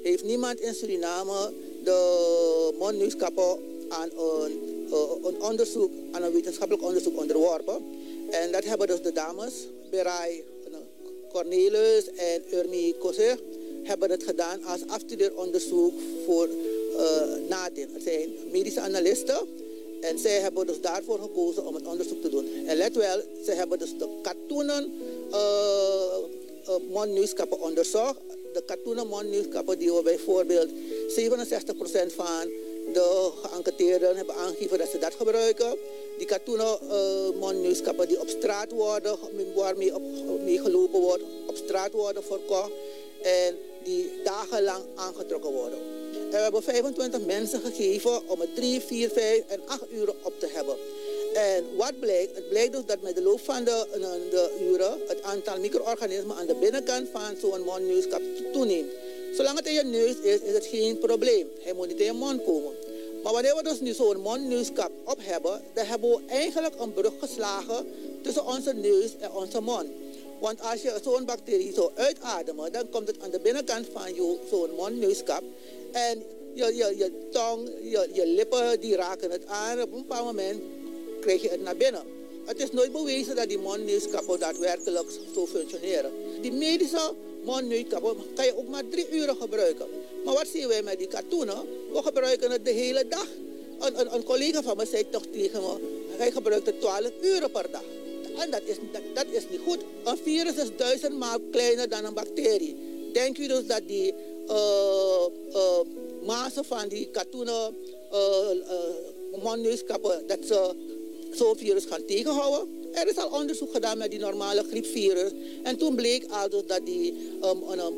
heeft 0.03 0.23
niemand 0.23 0.59
in 0.59 0.73
Suriname 0.73 1.53
de 1.83 2.73
mondneuskappen 2.77 3.57
aan 3.89 4.09
een, 4.17 4.87
uh, 4.89 4.99
een 5.23 5.41
onderzoek, 5.41 5.91
aan 6.11 6.23
een 6.23 6.31
wetenschappelijk 6.31 6.85
onderzoek 6.85 7.17
onderworpen. 7.17 7.85
En 8.29 8.51
dat 8.51 8.63
hebben 8.63 8.87
dus 8.87 9.01
de 9.01 9.11
dames, 9.11 9.53
Berai 9.89 10.43
Cornelis 11.31 12.09
en 12.15 12.43
Urmi 12.53 12.95
Kosser, 12.97 13.39
hebben 13.83 14.09
het 14.09 14.23
gedaan 14.23 14.63
als 14.63 14.79
afstudeeronderzoek 14.87 15.93
voor 16.25 16.47
uh. 17.49 17.87
Het 17.93 18.03
zijn 18.03 18.29
medische 18.51 18.79
analisten 18.79 19.47
en 20.01 20.19
zij 20.19 20.39
hebben 20.39 20.67
dus 20.67 20.81
daarvoor 20.81 21.19
gekozen 21.19 21.65
om 21.65 21.75
het 21.75 21.87
onderzoek 21.87 22.21
te 22.21 22.29
doen. 22.29 22.47
En 22.65 22.77
let 22.77 22.95
wel, 22.95 23.21
ze 23.45 23.51
hebben 23.51 23.79
dus 23.79 23.97
de 23.97 24.07
katoenen 24.21 24.93
uh, 25.31 25.37
uh, 26.67 27.61
onderzocht. 27.61 28.19
De 28.53 28.63
katoenen 28.65 29.07
die 29.77 29.93
we 29.93 30.01
bijvoorbeeld 30.03 30.69
67% 30.69 30.71
van 32.15 32.51
de 32.93 33.31
geënquêteerden 33.41 34.15
hebben 34.15 34.35
aangegeven 34.35 34.77
dat 34.77 34.89
ze 34.89 34.97
dat 34.97 35.13
gebruiken. 35.13 35.77
Die 36.17 36.27
katoenen 36.27 36.77
uh, 36.83 38.07
die 38.07 38.19
op 38.19 38.29
straat 38.29 38.71
worden, 38.71 39.17
waarmee 39.55 39.95
op, 39.95 40.01
mee 40.43 40.59
gelopen 40.59 40.99
wordt, 40.99 41.23
op 41.47 41.55
straat 41.55 41.91
worden 41.91 42.23
verkocht 42.23 42.71
en 43.21 43.57
die 43.83 44.11
dagenlang 44.23 44.83
aangetrokken 44.95 45.51
worden. 45.51 45.79
En 46.11 46.29
we 46.29 46.37
hebben 46.37 46.63
25 46.63 47.25
mensen 47.25 47.61
gegeven 47.61 48.21
om 48.27 48.39
het 48.39 48.55
3, 48.55 48.81
4, 48.81 49.09
5 49.09 49.43
en 49.47 49.61
8 49.65 49.83
uur 49.91 50.13
op 50.21 50.33
te 50.39 50.47
hebben. 50.51 50.75
En 51.39 51.65
wat 51.75 51.99
blijkt? 51.99 52.35
Het 52.35 52.49
blijkt 52.49 52.71
dus 52.71 52.85
dat 52.85 53.01
met 53.01 53.15
de 53.15 53.21
loop 53.21 53.39
van 53.39 53.63
de, 53.63 53.87
de 54.29 54.57
uren 54.71 54.99
het 55.07 55.23
aantal 55.23 55.59
micro-organismen 55.59 56.35
aan 56.35 56.45
de 56.45 56.55
binnenkant 56.55 57.07
van 57.11 57.35
zo'n 57.41 57.61
mondneuskap 57.61 58.21
toeneemt. 58.53 58.91
Zolang 59.33 59.57
het 59.57 59.67
in 59.67 59.73
je 59.73 59.83
neus 59.83 60.15
is, 60.21 60.39
is 60.39 60.53
het 60.53 60.65
geen 60.65 60.97
probleem. 60.97 61.47
Hij 61.61 61.73
moet 61.73 61.87
niet 61.87 61.99
in 61.99 62.05
je 62.05 62.13
mond 62.13 62.43
komen. 62.43 62.71
Maar 63.23 63.33
wanneer 63.33 63.55
we 63.55 63.63
dus 63.63 63.79
nu 63.79 63.93
zo'n 63.93 64.21
mondneuskap 64.21 64.91
op 65.03 65.17
hebben, 65.21 65.61
dan 65.73 65.85
hebben 65.85 66.09
we 66.09 66.19
eigenlijk 66.27 66.79
een 66.79 66.93
brug 66.93 67.13
geslagen 67.19 67.87
tussen 68.21 68.45
onze 68.45 68.73
neus 68.73 69.11
en 69.19 69.31
onze 69.31 69.61
mond. 69.61 69.87
Want 70.39 70.61
als 70.61 70.81
je 70.81 70.99
zo'n 71.03 71.25
bacterie 71.25 71.73
zo 71.73 71.91
uitademt, 71.95 72.73
dan 72.73 72.89
komt 72.89 73.07
het 73.07 73.21
aan 73.21 73.29
de 73.29 73.39
binnenkant 73.39 73.87
van 73.93 74.15
je 74.15 74.37
zo'n 74.49 74.75
mondneuskap. 74.75 75.43
En 75.91 76.23
je, 76.53 76.75
je, 76.75 76.97
je 76.97 77.11
tong, 77.31 77.69
je, 77.81 78.09
je 78.13 78.27
lippen, 78.27 78.79
die 78.79 78.95
raken 78.95 79.31
het 79.31 79.45
aan. 79.45 79.81
Op 79.81 79.93
een 79.93 80.01
bepaald 80.07 80.25
moment 80.25 80.61
krijg 81.19 81.41
je 81.41 81.49
het 81.49 81.61
naar 81.61 81.77
binnen. 81.77 82.01
Het 82.45 82.59
is 82.59 82.71
nooit 82.71 82.91
bewezen 82.91 83.35
dat 83.35 83.47
die 83.47 83.57
mondneuskappen 83.57 84.39
daadwerkelijk 84.39 85.09
zo 85.33 85.45
functioneren. 85.45 86.11
Die 86.41 86.51
medische 86.51 87.13
mondneuskappen 87.43 88.15
kan 88.35 88.45
je 88.45 88.57
ook 88.57 88.67
maar 88.67 88.83
drie 88.89 89.07
uur 89.11 89.35
gebruiken. 89.39 89.87
Maar 90.25 90.33
wat 90.33 90.47
zien 90.47 90.67
wij 90.67 90.83
met 90.83 90.97
die 90.97 91.07
katoenen? 91.07 91.57
We 91.91 92.01
gebruiken 92.03 92.51
het 92.51 92.65
de 92.65 92.71
hele 92.71 93.07
dag. 93.07 93.27
Een, 93.79 93.99
een, 93.99 94.13
een 94.13 94.23
collega 94.23 94.61
van 94.61 94.77
me 94.77 94.85
zei 94.85 95.09
toch 95.09 95.23
tegen 95.31 95.61
me, 95.61 95.77
hij 96.17 96.31
gebruikt 96.31 96.65
het 96.65 96.81
12 96.81 97.11
uur 97.21 97.49
per 97.49 97.71
dag. 97.71 97.83
En 98.37 98.51
dat 98.51 98.61
is, 98.65 98.77
dat, 99.13 99.25
is 99.31 99.49
niet 99.49 99.59
goed. 99.65 99.79
Een 100.03 100.17
virus 100.17 100.55
is 100.55 100.69
duizendmaal 100.77 101.37
kleiner 101.51 101.89
dan 101.89 102.05
een 102.05 102.13
bacterie. 102.13 102.75
Denk 103.13 103.37
u 103.37 103.47
dus 103.47 103.65
dat 103.65 103.81
die 103.85 104.13
uh, 104.47 105.79
mazen 106.25 106.65
van 106.65 106.87
die 106.87 107.09
katoenen 107.11 107.75
uh, 108.13 108.19
uh, 108.53 109.41
mondneuskappen, 109.43 110.27
dat 110.27 110.39
ze 110.45 110.75
zo'n 111.39 111.57
virus 111.57 111.85
gaan 111.85 112.05
tegenhouden? 112.05 112.67
Er 112.93 113.07
is 113.07 113.17
al 113.17 113.29
onderzoek 113.39 113.71
gedaan 113.71 113.97
met 113.97 114.11
die 114.11 114.19
normale 114.19 114.63
griepvirus. 114.63 115.31
En 115.63 115.77
toen 115.77 115.95
bleek 115.95 116.25
al 116.29 116.49
dat 116.49 116.85
die 116.85 117.13
um, 117.43 117.63
um, 117.71 117.89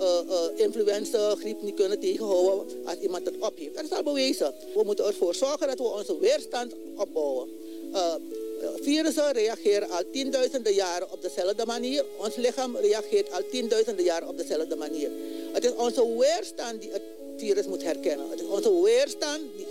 uh, 0.00 0.06
uh, 0.28 0.64
influenza, 0.64 1.34
griep 1.34 1.62
niet 1.62 1.74
kunnen 1.74 2.00
tegenhouden 2.00 2.66
als 2.84 2.98
iemand 3.00 3.26
het 3.26 3.34
op 3.38 3.58
heeft. 3.58 3.74
Dat 3.74 3.84
is 3.84 3.92
al 3.92 4.02
bewezen. 4.02 4.54
We 4.74 4.82
moeten 4.84 5.04
ervoor 5.04 5.34
zorgen 5.34 5.66
dat 5.66 5.78
we 5.78 5.84
onze 5.84 6.18
weerstand 6.18 6.72
opbouwen. 6.96 7.48
Uh, 7.92 8.14
virussen 8.80 9.32
reageren 9.32 9.90
al 9.90 10.02
tienduizenden 10.12 10.74
jaren 10.74 11.12
op 11.12 11.22
dezelfde 11.22 11.66
manier. 11.66 12.04
Ons 12.16 12.36
lichaam 12.36 12.76
reageert 12.76 13.32
al 13.32 13.42
tienduizenden 13.50 14.04
jaren 14.04 14.28
op 14.28 14.36
dezelfde 14.38 14.76
manier. 14.76 15.10
Het 15.52 15.64
is 15.64 15.74
onze 15.74 16.16
weerstand 16.18 16.80
die 16.80 16.90
het 16.90 17.02
virus 17.36 17.66
moet 17.66 17.82
herkennen. 17.82 18.30
Het 18.30 18.40
is 18.40 18.46
onze 18.46 18.82
weerstand 18.82 19.40
die 19.56 19.66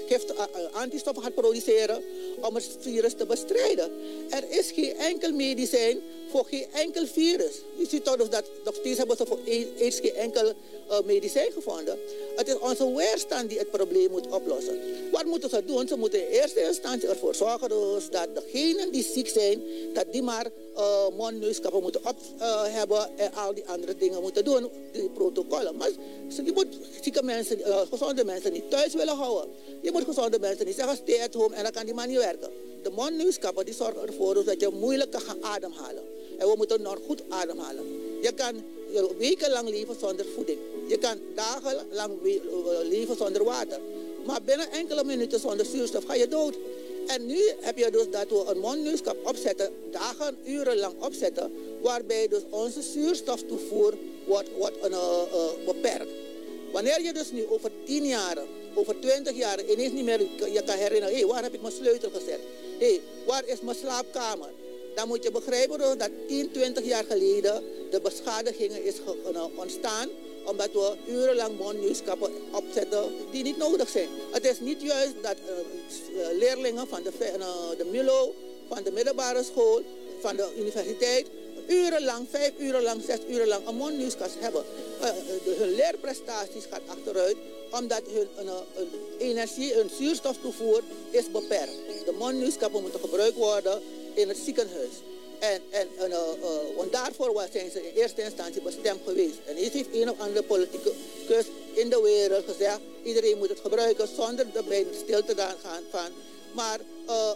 antistoffen 0.71 1.23
gaat 1.23 1.33
produceren 1.33 2.03
om 2.41 2.55
het 2.55 2.77
virus 2.79 3.13
te 3.13 3.25
bestrijden. 3.25 3.91
Er 4.29 4.43
is 4.49 4.71
geen 4.71 4.95
enkel 4.95 5.31
medicijn 5.31 6.01
voor 6.29 6.45
geen 6.45 6.65
enkel 6.73 7.05
virus. 7.05 7.55
Je 7.77 7.85
ziet 7.87 8.03
toch 8.03 8.29
dat 8.29 8.43
nog 8.65 8.75
steeds 8.75 8.97
hebben 8.97 9.17
ze 9.17 9.25
voor 9.25 9.39
AIDS 9.79 9.99
geen 9.99 10.13
enkel 10.13 10.53
uh, 10.91 10.99
medicijn 11.05 11.51
gevonden. 11.51 11.99
Het 12.35 12.47
is 12.47 12.59
onze 12.59 12.95
weerstand 12.95 13.49
die 13.49 13.59
het 13.59 13.71
probleem 13.71 14.11
moet 14.11 14.27
oplossen. 14.27 14.79
Wat 15.11 15.25
moeten 15.25 15.49
ze 15.49 15.65
doen? 15.65 15.87
Ze 15.87 15.97
moeten 15.97 16.27
in 16.27 16.41
eerste 16.41 16.61
instantie 16.63 17.09
ervoor 17.09 17.35
zorgen 17.35 17.69
dus 17.69 18.09
dat 18.09 18.27
degenen 18.33 18.91
die 18.91 19.03
ziek 19.03 19.27
zijn, 19.27 19.61
dat 19.93 20.05
die 20.11 20.21
maar 20.21 20.47
uh, 20.79 21.17
mondneuskappen 21.17 21.81
moeten 21.81 22.01
op 22.05 22.15
uh, 22.39 22.63
hebben 22.63 23.17
en 23.17 23.33
al 23.33 23.53
die 23.53 23.67
andere 23.67 23.95
dingen 23.97 24.21
moeten 24.21 24.45
doen, 24.45 24.69
die 24.91 25.09
protocollen. 25.09 25.75
Maar 25.75 25.89
je 26.45 26.51
moet 26.53 26.67
zieke 27.01 27.23
mensen, 27.23 27.59
gezonde 27.89 28.25
mensen 28.25 28.53
niet 28.53 28.69
thuis 28.69 28.93
willen 28.93 29.15
houden. 29.15 29.49
Je 29.81 29.91
moet 29.91 30.03
gezonde 30.03 30.39
mensen 30.39 30.65
niet 30.65 30.75
zeggen, 30.75 30.95
stay 30.95 31.23
at 31.23 31.33
home 31.33 31.55
en 31.55 31.63
dan 31.63 31.71
kan 31.71 31.85
die 31.85 31.93
man 31.93 32.07
niet 32.07 32.17
werken. 32.17 32.49
De 32.83 32.89
mondneuskappen 32.89 33.65
die 33.65 33.73
zorgen 33.73 34.07
ervoor 34.07 34.43
dat 34.43 34.59
je 34.59 34.69
moeilijk 34.69 35.11
kan 35.11 35.43
ademhalen. 35.43 36.03
En 36.37 36.47
we 36.47 36.53
moeten 36.57 36.81
nog 36.81 36.97
goed 37.07 37.21
ademhalen. 37.29 37.85
Je 38.21 38.31
kan 38.31 38.63
wekenlang 39.17 39.69
leven 39.69 39.95
zonder 39.99 40.25
voeding. 40.35 40.59
Je 40.87 40.97
kan 40.97 41.17
dagenlang 41.35 42.13
leven 42.89 43.15
zonder 43.17 43.43
water. 43.43 43.79
Maar 44.25 44.41
binnen 44.41 44.71
enkele 44.71 45.03
minuten 45.03 45.39
zonder 45.39 45.65
zuurstof 45.65 46.03
ga 46.05 46.13
je 46.15 46.27
dood. 46.27 46.57
En 47.15 47.25
nu 47.25 47.41
heb 47.59 47.77
je 47.77 47.91
dus 47.91 48.09
dat 48.09 48.29
we 48.29 48.43
een 48.47 48.59
mondneuskap 48.59 49.17
opzetten, 49.27 49.71
dagen, 49.91 50.37
urenlang 50.45 50.93
opzetten, 50.99 51.51
waarbij 51.81 52.27
dus 52.27 52.41
onze 52.49 52.81
zuurstoftoevoer 52.81 53.93
wordt, 54.25 54.49
wordt 54.57 54.77
uh, 54.77 54.91
uh, 54.91 55.65
beperkt. 55.65 56.11
Wanneer 56.71 57.01
je 57.01 57.13
dus 57.13 57.31
nu 57.31 57.45
over 57.47 57.71
10 57.85 58.05
jaar, 58.05 58.37
over 58.73 58.99
20 58.99 59.35
jaar 59.35 59.65
ineens 59.65 59.91
niet 59.91 60.03
meer 60.03 60.21
je 60.53 60.63
kan 60.65 60.77
herinneren, 60.77 61.13
hé, 61.15 61.19
hey, 61.19 61.27
waar 61.27 61.43
heb 61.43 61.53
ik 61.53 61.61
mijn 61.61 61.73
sleutel 61.73 62.09
gezet? 62.09 62.39
Hé, 62.79 62.89
hey, 62.89 63.01
waar 63.25 63.47
is 63.47 63.61
mijn 63.61 63.77
slaapkamer? 63.77 64.49
Dan 64.95 65.07
moet 65.07 65.23
je 65.23 65.31
begrijpen 65.31 65.77
dus 65.77 65.97
dat 65.97 66.09
10, 66.27 66.51
20 66.51 66.85
jaar 66.85 67.03
geleden 67.03 67.63
de 67.89 68.01
beschadigingen 68.01 68.83
is 68.83 68.95
ontstaan 69.55 70.09
omdat 70.49 70.71
we 70.71 70.95
urenlang 71.07 71.57
mondneuskappen 71.57 72.31
opzetten 72.51 73.03
die 73.31 73.43
niet 73.43 73.57
nodig 73.57 73.89
zijn. 73.89 74.09
Het 74.31 74.45
is 74.45 74.59
niet 74.59 74.81
juist 74.81 75.13
dat 75.21 75.35
uh, 75.35 76.37
leerlingen 76.37 76.87
van 76.87 77.03
de, 77.03 77.11
uh, 77.19 77.77
de 77.77 77.85
MILO, 77.91 78.33
van 78.67 78.83
de 78.83 78.91
middelbare 78.91 79.43
school, 79.43 79.81
van 80.21 80.35
de 80.35 80.53
universiteit, 80.57 81.27
urenlang, 81.67 82.27
vijf 82.29 82.51
uur 82.57 82.81
lang, 82.81 83.01
zes 83.05 83.19
uur 83.29 83.47
lang 83.47 83.67
een 83.67 83.75
mondneuskast 83.75 84.35
hebben. 84.39 84.63
Hun 85.57 85.75
leerprestaties 85.75 86.65
gaan 86.69 86.81
achteruit 86.87 87.35
omdat 87.71 88.01
hun 88.13 88.49
energie, 89.17 89.73
hun 89.73 89.89
zuurstoftoevoer 89.97 90.81
is 91.09 91.31
beperkt. 91.31 92.05
De 92.05 92.15
mondneuskappen 92.17 92.81
moeten 92.81 92.99
gebruikt 92.99 93.35
worden 93.35 93.81
in 94.13 94.27
het 94.27 94.37
ziekenhuis. 94.37 94.93
En, 95.39 95.61
en, 95.69 95.87
en 95.97 96.09
uh, 96.09 96.17
uh, 96.41 96.47
want 96.75 96.91
daarvoor 96.91 97.47
zijn 97.51 97.71
ze 97.71 97.87
in 97.87 98.01
eerste 98.01 98.23
instantie 98.23 98.61
bestemd 98.61 98.99
geweest. 99.05 99.37
En 99.45 99.57
is 99.57 99.69
heeft 99.69 99.89
een 99.93 100.09
of 100.09 100.19
andere 100.19 100.43
politicus 100.43 101.45
in 101.73 101.89
de 101.89 102.01
wereld 102.01 102.45
gezegd, 102.45 102.79
iedereen 103.03 103.37
moet 103.37 103.49
het 103.49 103.59
gebruiken 103.59 104.07
zonder 104.15 104.45
erbij 104.53 104.85
stil 105.03 105.23
te 105.23 105.35
gaan 105.35 105.83
van. 105.89 106.09
Maar 106.53 106.79
uh, 107.07 107.31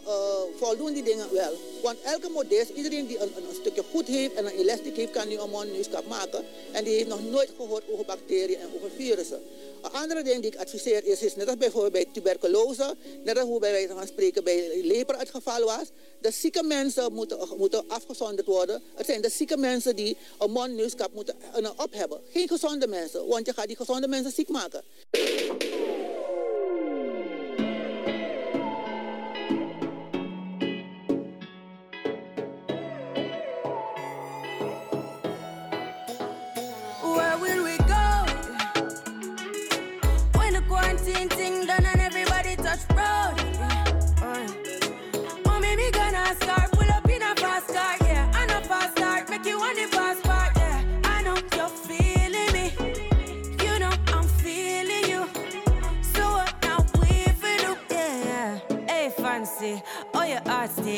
voldoen 0.58 0.94
die 0.94 1.04
dingen 1.04 1.34
wel. 1.34 1.54
Want 1.82 1.98
elke 2.02 2.30
modest, 2.30 2.70
iedereen 2.70 3.08
die 3.08 3.20
een, 3.20 3.32
een, 3.36 3.56
stukje 3.62 3.84
goed 3.92 4.08
heeft 4.08 4.34
en 4.34 4.46
een 4.46 4.58
elastiek 4.58 4.96
heeft, 4.96 5.12
kan 5.12 5.28
nu 5.28 5.38
een 5.38 5.50
mondneuskap 5.50 6.08
maken. 6.08 6.46
En 6.72 6.84
die 6.84 6.94
heeft 6.94 7.08
nog 7.08 7.30
nooit 7.30 7.50
gehoord 7.58 7.84
over 7.92 8.06
bacteriën 8.06 8.60
en 8.60 8.70
over 8.76 8.90
virussen. 8.96 9.42
Een 9.84 9.92
andere 9.92 10.24
ding 10.24 10.42
die 10.42 10.52
ik 10.52 10.60
adviseer 10.60 11.06
is, 11.06 11.22
is 11.22 11.36
net 11.36 11.48
als 11.48 11.58
bijvoorbeeld 11.58 11.94
bij 11.94 12.06
tuberculose, 12.14 12.96
net 13.24 13.38
als 13.38 13.48
hoe 13.48 13.60
bij 13.60 13.72
wijze 13.72 13.94
van 13.94 14.08
spreken 14.08 14.44
bij 14.44 14.82
leper 14.84 15.18
het 15.20 15.30
geval 15.30 15.66
was. 15.66 15.88
De 16.22 16.32
zieke 16.32 16.64
mensen 16.64 17.14
moeten, 17.14 17.48
moeten 17.58 17.84
afgezonderd 17.88 18.48
worden. 18.48 18.82
Het 18.96 19.06
zijn 19.06 19.22
de 19.22 19.30
zieke 19.30 19.58
mensen 19.58 19.96
die 19.96 20.18
een 20.40 20.52
mondneuskap 20.52 21.14
moeten 21.14 21.36
uh, 21.60 21.70
op 21.76 21.94
hebben. 21.94 22.22
Geen 22.32 22.48
gezonde 22.48 22.88
mensen, 22.88 23.28
want 23.28 23.46
je 23.46 23.54
gaat 23.54 23.68
die 23.68 23.76
gezonde 23.76 24.08
mensen 24.08 24.32
ziek 24.32 24.50
maken. 24.50 24.84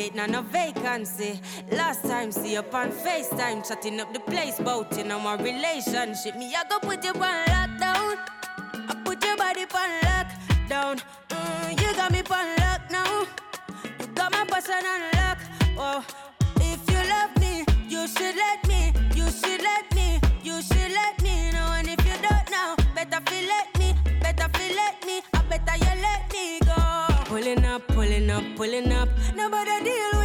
State, 0.06 0.14
now 0.14 0.26
no 0.26 0.42
vacancy. 0.42 1.40
Last 1.72 2.02
time, 2.02 2.32
see 2.32 2.52
you 2.52 2.64
on 2.72 2.90
FaceTime, 2.90 3.66
chatting 3.66 4.00
up 4.00 4.12
the 4.12 4.20
place, 4.20 4.58
bout 4.58 4.96
you 4.96 5.04
know 5.04 5.18
my 5.18 5.34
relationship. 5.34 6.36
Me, 6.36 6.54
I 6.54 6.64
go 6.68 6.78
put 6.78 7.04
you 7.04 7.10
on 7.10 7.46
lockdown. 7.46 8.16
I 8.88 9.02
put 9.04 9.24
your 9.24 9.36
body 9.36 9.62
on 9.62 9.90
lockdown. 10.02 11.02
Mm, 11.28 11.80
you 11.80 11.94
got 11.94 12.12
me 12.12 12.22
on 12.30 12.56
lock 12.56 12.90
now. 12.90 13.26
You 14.00 14.06
got 14.14 14.32
my 14.32 14.44
person 14.44 14.84
on 14.86 15.00
lock. 15.14 15.38
Oh, 15.78 16.04
if 16.60 16.90
you 16.90 17.10
love 17.10 17.36
me, 17.40 17.64
you 17.88 18.06
should 18.08 18.36
let 18.36 18.65
up, 28.36 28.44
pulling 28.56 28.92
up, 28.92 28.92
pulling 28.92 28.92
up. 28.92 29.08
Nobody 29.34 29.84
deal 29.84 30.15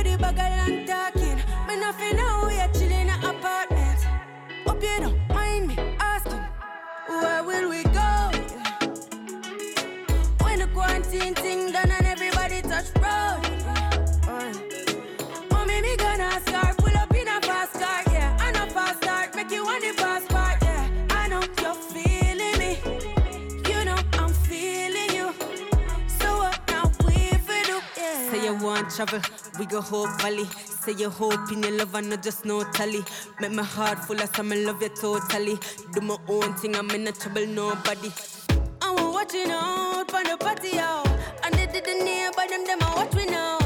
travel, 28.95 29.21
we 29.59 29.65
go 29.65 29.81
whole 29.81 30.07
valley. 30.17 30.45
Say 30.65 30.93
you 30.93 31.09
hope 31.09 31.51
in 31.51 31.63
your 31.63 31.71
love 31.77 31.95
and 31.95 32.09
not 32.09 32.23
just 32.23 32.45
no 32.45 32.63
tally. 32.71 33.03
Make 33.39 33.51
my 33.51 33.63
heart 33.63 33.99
full 33.99 34.21
of 34.21 34.35
some 34.35 34.49
love 34.49 34.81
you 34.81 34.89
totally. 34.89 35.57
Do 35.93 36.01
my 36.01 36.17
own 36.27 36.53
thing, 36.55 36.75
I'm 36.75 36.89
in 36.91 37.05
no 37.05 37.11
trouble, 37.11 37.45
nobody. 37.47 38.11
I'm 38.81 39.13
watching 39.13 39.51
out 39.51 40.09
for 40.09 40.23
the 40.23 40.37
patio. 40.39 41.03
And 41.43 41.53
they 41.55 41.67
did 41.67 41.85
the 41.85 42.03
neighbor, 42.03 42.47
them, 42.49 42.65
them, 42.65 42.79
I 42.81 42.95
watch 42.95 43.13
me 43.13 43.25
now. 43.25 43.60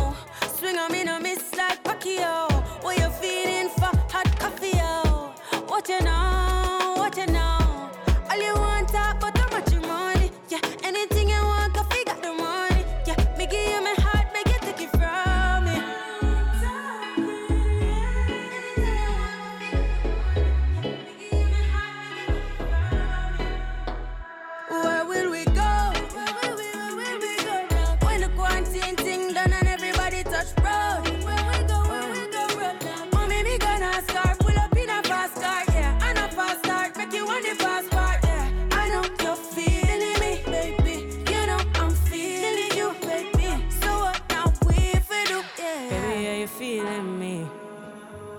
Feeling 46.57 47.19
me? 47.19 47.45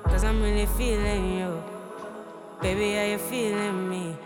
Cause 0.04 0.24
I'm 0.24 0.40
really 0.40 0.66
feeling 0.78 1.38
you. 1.38 1.62
Baby, 2.62 2.96
are 2.96 3.08
you 3.10 3.18
feeling 3.18 3.90
me? 3.90 4.16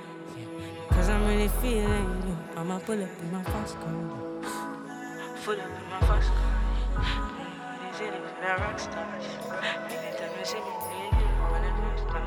Cause 0.91 1.09
I'm 1.09 1.27
really 1.27 1.49
feeling 1.61 2.23
you. 2.27 2.37
I'ma 2.57 2.79
pull 2.79 3.03
up 3.03 3.09
in 3.23 3.33
my 3.33 3.43
fast 3.43 3.75
car. 3.81 3.93
Pull 5.45 5.61
up 5.61 5.67
in 5.67 5.91
my 5.91 6.01
fast 6.07 6.31
car. 6.31 6.61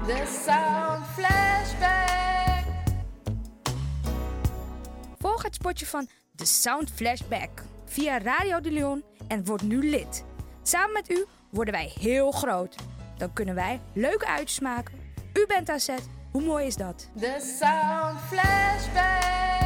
The 0.05 0.26
Sound 0.26 1.05
Flashback. 1.16 2.66
Volg 5.20 5.43
het 5.43 5.55
spotje 5.55 5.86
van 5.86 6.07
The 6.36 6.45
Sound 6.45 6.91
Flashback 6.91 7.64
via 7.86 8.18
Radio 8.18 8.61
de 8.61 8.72
Leon 8.72 9.03
en 9.28 9.45
word 9.45 9.61
nu 9.61 9.89
lid. 9.89 10.24
Samen 10.64 10.93
met 10.93 11.09
u 11.11 11.26
worden 11.54 11.74
wij 11.74 11.93
heel 11.99 12.32
groot. 12.32 12.76
Dan 13.18 13.34
kunnen 13.34 13.56
wij 13.56 13.82
leuke 13.93 14.28
uitjes 14.28 14.60
maken. 14.60 14.93
U 15.34 15.45
bent 15.47 15.82
zet. 15.82 16.10
Hoe 16.32 16.41
mooi 16.41 16.66
is 16.66 16.76
dat? 16.76 17.10
The 17.20 17.56
Sound 17.60 18.20
Flashback. 18.20 19.62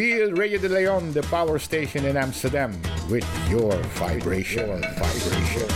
Feel 0.00 0.32
Radio 0.32 0.58
de 0.58 0.66
Leon, 0.70 1.12
the 1.12 1.20
power 1.24 1.58
station 1.58 2.06
in 2.06 2.16
Amsterdam, 2.16 2.72
with 3.10 3.26
your 3.50 3.76
vibration. 4.00 4.66
Your 4.66 4.78
vibration. 4.78 5.68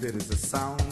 There 0.00 0.16
is 0.16 0.30
a 0.30 0.36
sound 0.38 0.83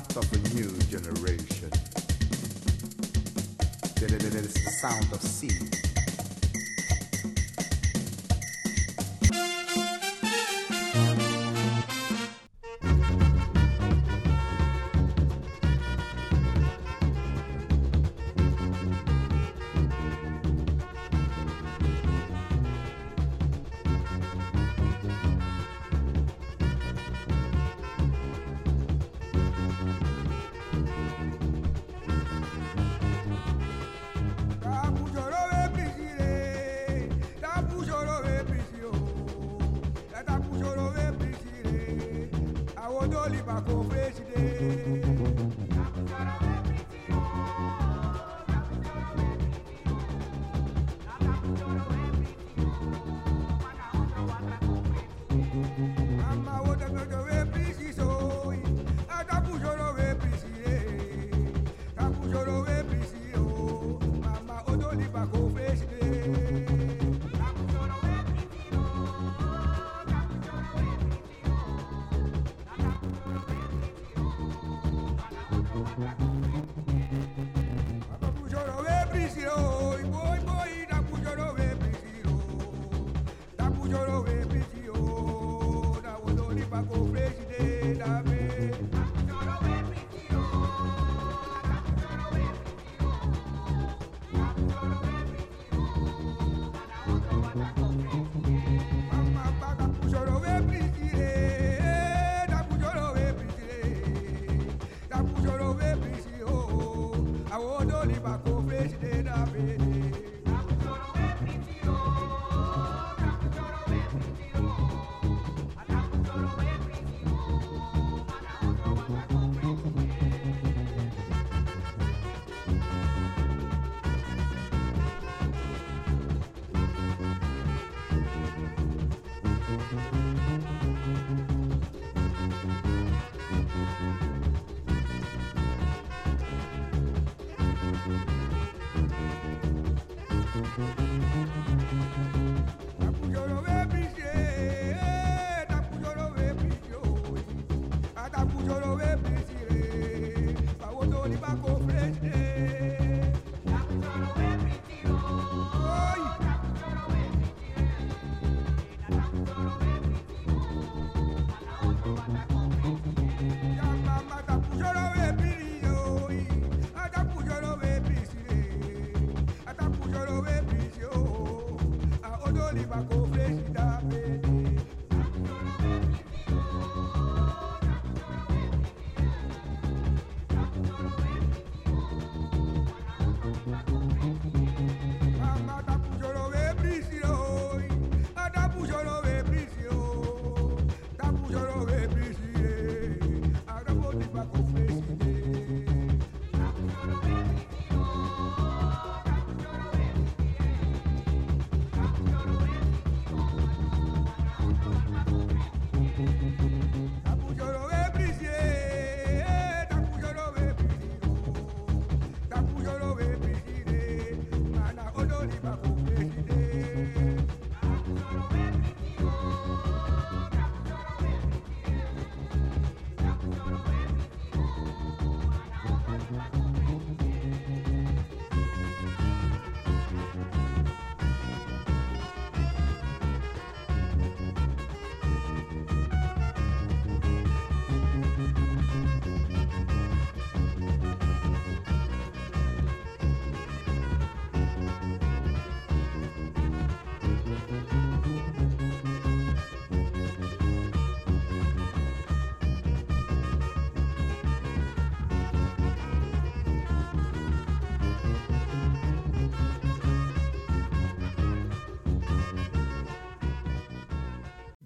pobre 43.64 44.01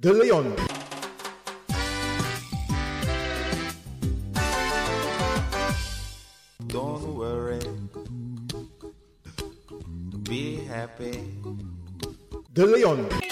De 0.07 0.13
Leon. 0.13 0.55
Don't 6.69 7.17
worry. 7.17 7.59
Be 10.23 10.61
happy. 10.69 11.25
De 12.55 12.67
Leon. 12.67 13.26